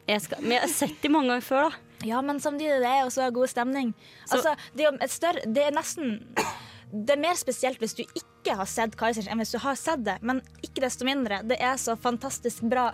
Jeg 0.05 0.21
skal, 0.21 0.41
men 0.43 0.57
jeg 0.57 0.63
har 0.65 0.71
sett 0.73 1.01
dem 1.01 1.15
mange 1.15 1.33
ganger 1.33 1.45
før, 1.45 1.67
da. 1.69 1.81
Ja, 2.05 2.21
men 2.21 2.39
samtidig, 2.43 2.77
det 2.83 2.89
er 2.91 3.03
jo 3.05 3.11
så 3.13 3.29
god 3.33 3.49
stemning. 3.49 3.93
Altså, 4.29 4.53
det 4.77 4.85
er 4.85 4.97
et 5.01 5.13
større 5.13 5.45
Det 5.47 5.63
er 5.63 5.71
nesten 5.73 6.17
Det 6.91 7.15
er 7.15 7.21
mer 7.21 7.37
spesielt 7.39 7.79
hvis 7.81 7.95
du 7.97 8.03
ikke 8.03 8.57
har 8.59 8.67
sett 8.69 8.97
Kaizers 8.99 9.29
enn 9.31 9.41
hvis 9.41 9.55
du 9.55 9.57
har 9.63 9.77
sett 9.79 10.03
det, 10.05 10.19
men 10.21 10.43
ikke 10.61 10.83
desto 10.83 11.07
mindre. 11.07 11.41
Det 11.47 11.57
er 11.57 11.79
så 11.81 11.95
fantastisk 11.97 12.67
bra. 12.69 12.91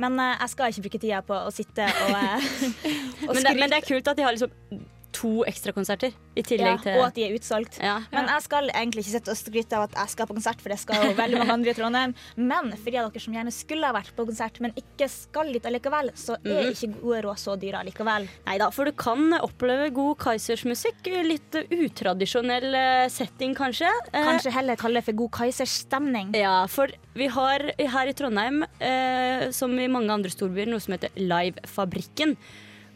Men 0.00 0.18
eh, 0.18 0.34
jeg 0.40 0.52
skal 0.54 0.72
ikke 0.72 0.84
bruke 0.86 1.00
tida 1.04 1.20
på 1.28 1.36
å 1.36 1.52
sitte 1.54 1.86
og, 1.86 2.16
eh, 2.16 2.50
og 3.28 3.36
Men 3.36 3.60
men 3.60 3.70
det 3.70 3.78
er 3.78 3.86
kult 3.86 4.08
at 4.10 4.18
de 4.18 4.26
har 4.26 4.34
liksom 4.34 4.82
to 5.12 5.42
ekstrakonserter 5.48 6.12
i 6.12 6.42
ja, 6.42 6.46
til 6.46 6.62
og 6.96 7.02
at 7.06 7.16
de 7.16 7.24
er 7.26 7.34
utsolgt. 7.36 7.78
Ja. 7.82 7.98
Men 8.12 8.30
jeg 8.30 8.44
skal 8.46 8.70
egentlig 8.72 9.04
ikke 9.04 9.14
sitte 9.14 9.32
og 9.34 9.38
skryte 9.38 9.76
av 9.76 9.86
at 9.88 9.96
jeg 10.00 10.12
skal 10.14 10.28
på 10.28 10.36
konsert, 10.38 10.62
for 10.64 10.72
det 10.72 10.78
skal 10.80 11.06
jo 11.06 11.16
veldig 11.18 11.40
mange 11.42 11.56
andre 11.58 11.72
i 11.72 11.76
Trondheim. 11.76 12.14
Men 12.36 12.72
for 12.78 12.88
de 12.88 13.00
av 13.00 13.10
dere 13.10 13.24
som 13.24 13.36
gjerne 13.36 13.54
skulle 13.54 13.88
ha 13.88 13.96
vært 13.96 14.14
på 14.16 14.26
konsert, 14.28 14.60
men 14.64 14.74
ikke 14.78 15.08
skal 15.12 15.52
dit 15.52 15.68
allikevel, 15.68 16.12
så 16.18 16.38
er 16.40 16.70
mm. 16.70 16.70
ikke 16.72 16.90
gode 17.02 17.20
råd 17.28 17.42
så 17.42 17.58
dyre 17.60 17.82
allikevel. 17.82 18.28
Nei 18.48 18.56
da, 18.62 18.70
for 18.74 18.88
du 18.88 18.96
kan 18.96 19.36
oppleve 19.42 19.90
god 19.94 20.16
Kaizers-musikk. 20.24 21.12
Litt 21.28 21.60
utradisjonell 21.62 22.68
eh, 22.78 23.06
setting, 23.12 23.56
kanskje. 23.58 23.92
Eh, 24.12 24.26
Kanskje 24.32 24.54
heller 24.56 24.80
kalle 24.80 25.00
det 25.00 25.08
for 25.10 25.20
god 25.24 25.34
Kaizers-stemning. 25.36 26.32
Ja, 26.38 26.62
for 26.72 26.92
vi 27.18 27.28
har 27.32 27.68
her 27.76 28.08
i 28.08 28.16
Trondheim, 28.16 28.62
eh, 28.80 29.50
som 29.52 29.76
i 29.76 29.90
mange 29.92 30.12
andre 30.14 30.32
storbyer, 30.32 30.72
noe 30.72 30.80
som 30.82 30.96
heter 30.96 31.12
Livefabrikken. 31.20 32.38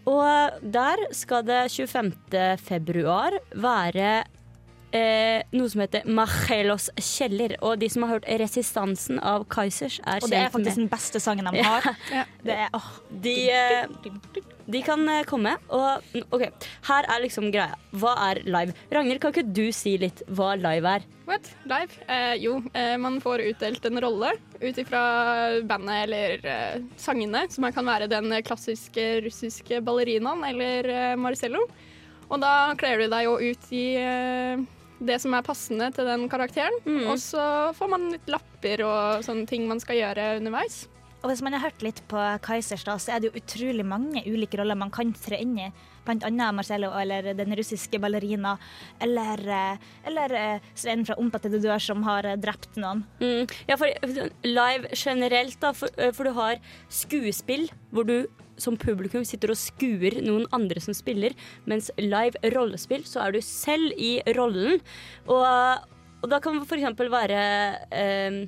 Og 0.07 0.63
der 0.63 1.03
skal 1.17 1.47
det 1.47 1.67
25. 1.75 2.13
februar 2.63 3.35
være 3.59 4.11
eh, 4.95 5.43
noe 5.57 5.71
som 5.73 5.83
heter 5.83 6.07
Machelos 6.07 6.89
kjeller. 7.01 7.57
Og 7.61 7.81
de 7.81 7.89
som 7.93 8.07
har 8.07 8.17
hørt 8.17 8.29
Resistansen 8.43 9.19
av 9.19 9.47
Kaizers, 9.51 9.99
er 10.05 10.21
kjent 10.21 10.23
med 10.23 10.29
Og 10.29 10.35
det 10.35 10.43
er 10.43 10.53
faktisk 10.55 10.77
med 10.77 10.85
den 10.85 10.93
beste 10.93 11.23
sangen 11.23 11.51
de 11.51 11.65
har. 11.67 11.91
Det 12.47 12.59
er, 12.67 12.71
åh. 12.77 12.93
de, 13.11 13.37
eh, 13.51 14.47
de 14.67 14.81
kan 14.83 15.03
eh, 15.09 15.23
komme, 15.29 15.53
og 15.71 16.03
mm, 16.13 16.25
OK, 16.35 16.43
her 16.89 17.07
er 17.13 17.23
liksom 17.23 17.51
greia. 17.55 17.77
Hva 17.97 18.15
er 18.31 18.41
live? 18.47 18.75
Ragnhild, 18.93 19.21
kan 19.23 19.35
ikke 19.35 19.47
du 19.55 19.69
si 19.75 19.97
litt 20.03 20.23
hva 20.35 20.55
live 20.59 20.97
er? 20.97 21.07
What? 21.27 21.51
Live? 21.71 22.01
Eh, 22.11 22.35
jo, 22.43 22.57
eh, 22.75 22.97
man 23.03 23.21
får 23.23 23.45
utdelt 23.51 23.87
en 23.87 24.01
rolle 24.03 24.33
ut 24.61 24.79
ifra 24.83 25.03
bandet 25.67 26.05
eller 26.07 26.47
eh, 26.51 26.81
sangene. 26.99 27.45
Så 27.51 27.63
man 27.63 27.75
kan 27.75 27.87
være 27.87 28.11
den 28.11 28.31
klassiske 28.47 29.07
russiske 29.27 29.83
ballerinaen 29.87 30.43
eller 30.51 30.91
eh, 30.95 31.13
Marcello. 31.19 31.63
Og 32.27 32.43
da 32.43 32.73
kler 32.79 33.05
du 33.05 33.11
deg 33.13 33.27
jo 33.29 33.37
ut 33.39 33.71
i 33.75 33.85
eh, 34.03 34.67
det 35.07 35.21
som 35.23 35.35
er 35.37 35.47
passende 35.47 35.93
til 35.95 36.09
den 36.09 36.27
karakteren. 36.33 36.75
Og 37.07 37.19
så 37.23 37.47
får 37.77 37.91
man 37.93 38.11
litt 38.15 38.31
lapper 38.33 38.83
og 38.87 39.27
sånne 39.27 39.47
ting 39.51 39.67
man 39.71 39.83
skal 39.83 39.99
gjøre 40.01 40.31
underveis. 40.41 40.87
Og 41.23 41.31
hvis 41.31 41.43
man 41.43 41.57
har 41.57 41.65
hørt 41.65 41.83
litt 41.83 42.03
på 42.11 42.21
Kaizers, 42.45 42.85
da, 42.87 42.97
så 43.03 43.15
er 43.15 43.23
det 43.23 43.31
jo 43.31 43.41
utrolig 43.41 43.85
mange 43.87 44.23
ulike 44.29 44.61
roller 44.61 44.79
man 44.79 44.93
kan 44.95 45.13
tre 45.17 45.41
inn 45.43 45.57
i. 45.59 45.69
Blant 46.07 46.23
annet 46.27 46.55
Marcello 46.55 46.93
eller 46.95 47.33
den 47.35 47.55
russiske 47.59 47.99
ballerina, 48.03 48.55
eller, 49.03 49.43
eh, 49.43 49.87
eller 50.07 50.35
eh, 50.39 50.67
Svein 50.79 51.03
fra 51.09 51.17
Ompa 51.19 51.41
til 51.43 51.57
du 51.57 51.61
dør 51.65 51.83
som 51.83 52.05
har 52.07 52.29
eh, 52.29 52.39
drept 52.39 52.79
noen. 52.79 53.03
Mm. 53.19 53.49
Ja, 53.67 53.79
for 53.81 53.91
live 54.47 54.93
generelt, 54.95 55.59
da, 55.65 55.73
for, 55.75 55.91
for 56.15 56.29
du 56.29 56.37
har 56.37 56.61
skuespill 56.93 57.67
hvor 57.91 58.07
du 58.07 58.21
som 58.61 58.77
publikum 58.81 59.25
sitter 59.27 59.53
og 59.53 59.61
skuer 59.61 60.21
noen 60.25 60.47
andre 60.57 60.81
som 60.83 60.97
spiller, 60.97 61.35
mens 61.69 61.91
live 62.01 62.39
rollespill, 62.55 63.05
så 63.09 63.27
er 63.27 63.37
du 63.37 63.43
selv 63.45 63.93
i 63.99 64.19
rollen. 64.37 64.81
Og, 65.27 65.89
og 66.23 66.31
da 66.33 66.41
kan 66.43 66.61
det 66.61 66.79
eksempel 66.79 67.13
være 67.13 67.43
eh, 67.91 68.41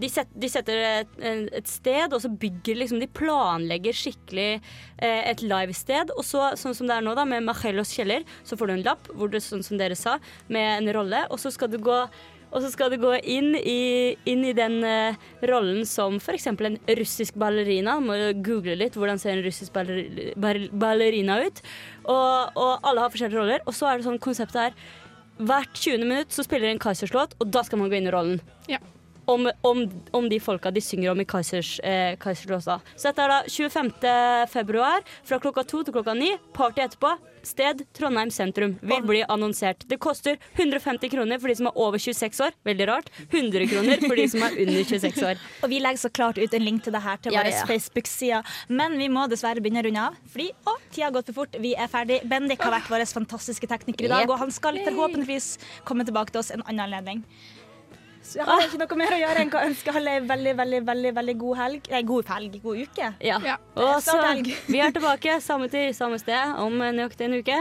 de, 0.00 0.10
set, 0.12 0.32
de 0.32 0.50
setter 0.50 0.82
et, 0.86 1.14
et 1.60 1.70
sted, 1.70 2.12
og 2.12 2.22
så 2.22 2.30
bygger 2.32 2.80
liksom 2.80 3.02
De 3.02 3.10
planlegger 3.20 3.96
skikkelig 3.96 4.50
eh, 4.56 5.22
et 5.30 5.44
livested. 5.44 6.12
Og 6.16 6.26
så, 6.26 6.50
sånn 6.60 6.76
som 6.76 6.90
det 6.90 6.98
er 6.98 7.06
nå, 7.06 7.14
da, 7.18 7.26
med 7.28 7.46
Machelos 7.46 7.94
kjeller, 7.96 8.26
så 8.46 8.58
får 8.58 8.70
du 8.70 8.76
en 8.78 8.84
lapp 8.88 9.10
hvor 9.14 9.32
det, 9.32 9.42
sånn 9.44 9.64
som 9.66 9.80
dere 9.80 9.98
sa, 9.98 10.18
med 10.48 10.80
en 10.80 10.92
rolle, 10.96 11.24
og 11.30 11.40
så 11.42 11.52
skal 11.54 11.72
du 11.72 11.80
gå 11.82 12.04
og 12.50 12.64
så 12.64 12.70
skal 12.72 12.90
du 12.90 12.96
gå 12.98 13.12
inn 13.30 13.52
i, 13.54 14.16
inn 14.26 14.40
i 14.42 14.54
den 14.56 14.80
uh, 14.82 15.18
rollen 15.46 15.84
som 15.86 16.16
f.eks. 16.18 16.48
en 16.50 16.78
russisk 16.98 17.36
ballerina. 17.38 17.98
Må 18.02 18.16
google 18.42 18.74
litt 18.74 18.98
hvordan 18.98 19.20
ser 19.22 19.36
en 19.36 19.44
russisk 19.44 19.74
baller, 19.76 20.32
ball, 20.34 20.66
ballerina 20.74 21.38
ut. 21.44 21.62
Og, 22.02 22.58
og 22.58 22.88
alle 22.90 23.04
har 23.04 23.14
forskjellige 23.14 23.38
roller. 23.38 23.62
Og 23.70 23.76
så 23.76 23.86
er 23.86 24.00
det 24.00 24.08
sånn 24.08 24.18
konseptet 24.22 24.64
her 24.64 24.80
Hvert 25.40 25.72
20. 25.72 26.02
minutt 26.04 26.34
så 26.34 26.44
spiller 26.44 26.68
en 26.68 26.80
Kaizers-låt, 26.82 27.38
og 27.40 27.48
da 27.54 27.62
skal 27.64 27.80
man 27.80 27.88
gå 27.88 27.96
inn 27.96 28.10
i 28.10 28.12
rollen. 28.12 28.42
Ja. 28.68 28.76
Om, 29.30 29.46
om, 29.66 29.82
om 30.16 30.28
de 30.30 30.40
folka 30.42 30.72
de 30.74 30.82
synger 30.82 31.12
om 31.12 31.20
i 31.22 31.26
Kaizers, 31.28 31.76
eh, 31.86 32.16
Kaiserslåsa. 32.18 32.80
Så 32.96 33.10
dette 33.10 33.22
er 33.22 33.30
da 33.30 33.40
25. 33.46 33.90
februar 34.50 35.04
fra 35.22 35.38
klokka 35.42 35.62
to 35.70 35.84
til 35.86 35.94
klokka 35.94 36.16
ni. 36.18 36.32
Party 36.56 36.82
etterpå. 36.82 37.14
Sted 37.46 37.84
Trondheim 37.96 38.30
sentrum. 38.30 38.74
Vil 38.82 39.02
bli 39.06 39.20
annonsert. 39.28 39.86
Det 39.88 39.96
koster 40.02 40.36
150 40.58 41.08
kroner 41.14 41.40
for 41.40 41.48
de 41.48 41.56
som 41.56 41.70
er 41.70 41.78
over 41.78 41.98
26 42.02 42.40
år. 42.44 42.56
Veldig 42.68 42.88
rart. 42.90 43.10
100 43.30 43.68
kroner 43.70 44.02
for 44.02 44.18
de 44.18 44.26
som 44.28 44.44
er 44.44 44.58
under 44.64 44.82
26 44.84 45.22
år. 45.24 45.40
Og 45.64 45.72
vi 45.72 45.80
legger 45.80 46.02
så 46.02 46.10
klart 46.12 46.40
ut 46.40 46.56
en 46.58 46.66
link 46.66 46.84
til 46.84 46.96
det 46.96 47.02
her 47.04 47.22
til 47.22 47.36
Ja, 47.36 47.44
våre 47.44 47.54
ja. 47.54 47.68
Facebook-sider. 47.70 48.58
Men 48.68 48.98
vi 49.00 49.08
må 49.12 49.24
dessverre 49.30 49.62
begynne 49.62 49.84
å 49.84 49.88
runde 49.88 50.08
av, 50.10 50.18
fordi 50.32 50.50
å, 50.68 50.76
tida 50.90 51.08
har 51.08 51.16
gått 51.16 51.30
for 51.32 51.44
fort. 51.44 51.56
Vi 51.62 51.72
er 51.78 51.88
ferdig. 51.92 52.20
Bendik 52.28 52.60
har 52.66 52.74
vært 52.76 52.90
vår 52.92 53.06
fantastiske 53.08 53.70
tekniker 53.70 54.08
i 54.08 54.12
dag, 54.12 54.28
og 54.28 54.42
han 54.42 54.52
skal 54.54 54.82
forhåpentligvis 54.84 55.54
komme 55.88 56.04
tilbake 56.08 56.34
til 56.34 56.42
oss 56.42 56.52
en 56.54 56.66
annen 56.66 56.84
anledning. 56.90 57.24
Jeg 58.36 58.46
har 58.46 58.64
ikke 58.66 58.78
noe 58.82 58.98
mer 59.00 59.16
å 59.16 59.20
gjøre 59.20 59.44
enn 59.44 59.52
å 59.54 59.64
ønske 59.66 59.94
alle 59.96 60.16
en 60.20 60.28
veldig, 60.30 60.54
veldig, 60.60 60.80
veldig, 60.86 61.12
veldig 61.18 61.36
god 61.40 61.60
helg. 61.64 61.90
Nei, 61.90 62.02
god 62.10 62.32
helg, 62.34 62.56
god 62.62 62.82
uke. 62.86 63.12
Ja. 63.26 63.40
Og 63.74 63.94
så, 64.06 64.16
vi 64.70 64.82
er 64.82 64.94
tilbake 64.94 65.40
samme 65.44 65.70
tid, 65.72 65.92
samme 65.98 66.20
sted 66.22 66.58
om 66.62 66.78
nøyaktig 66.80 67.26
en 67.26 67.38
uke. 67.40 67.60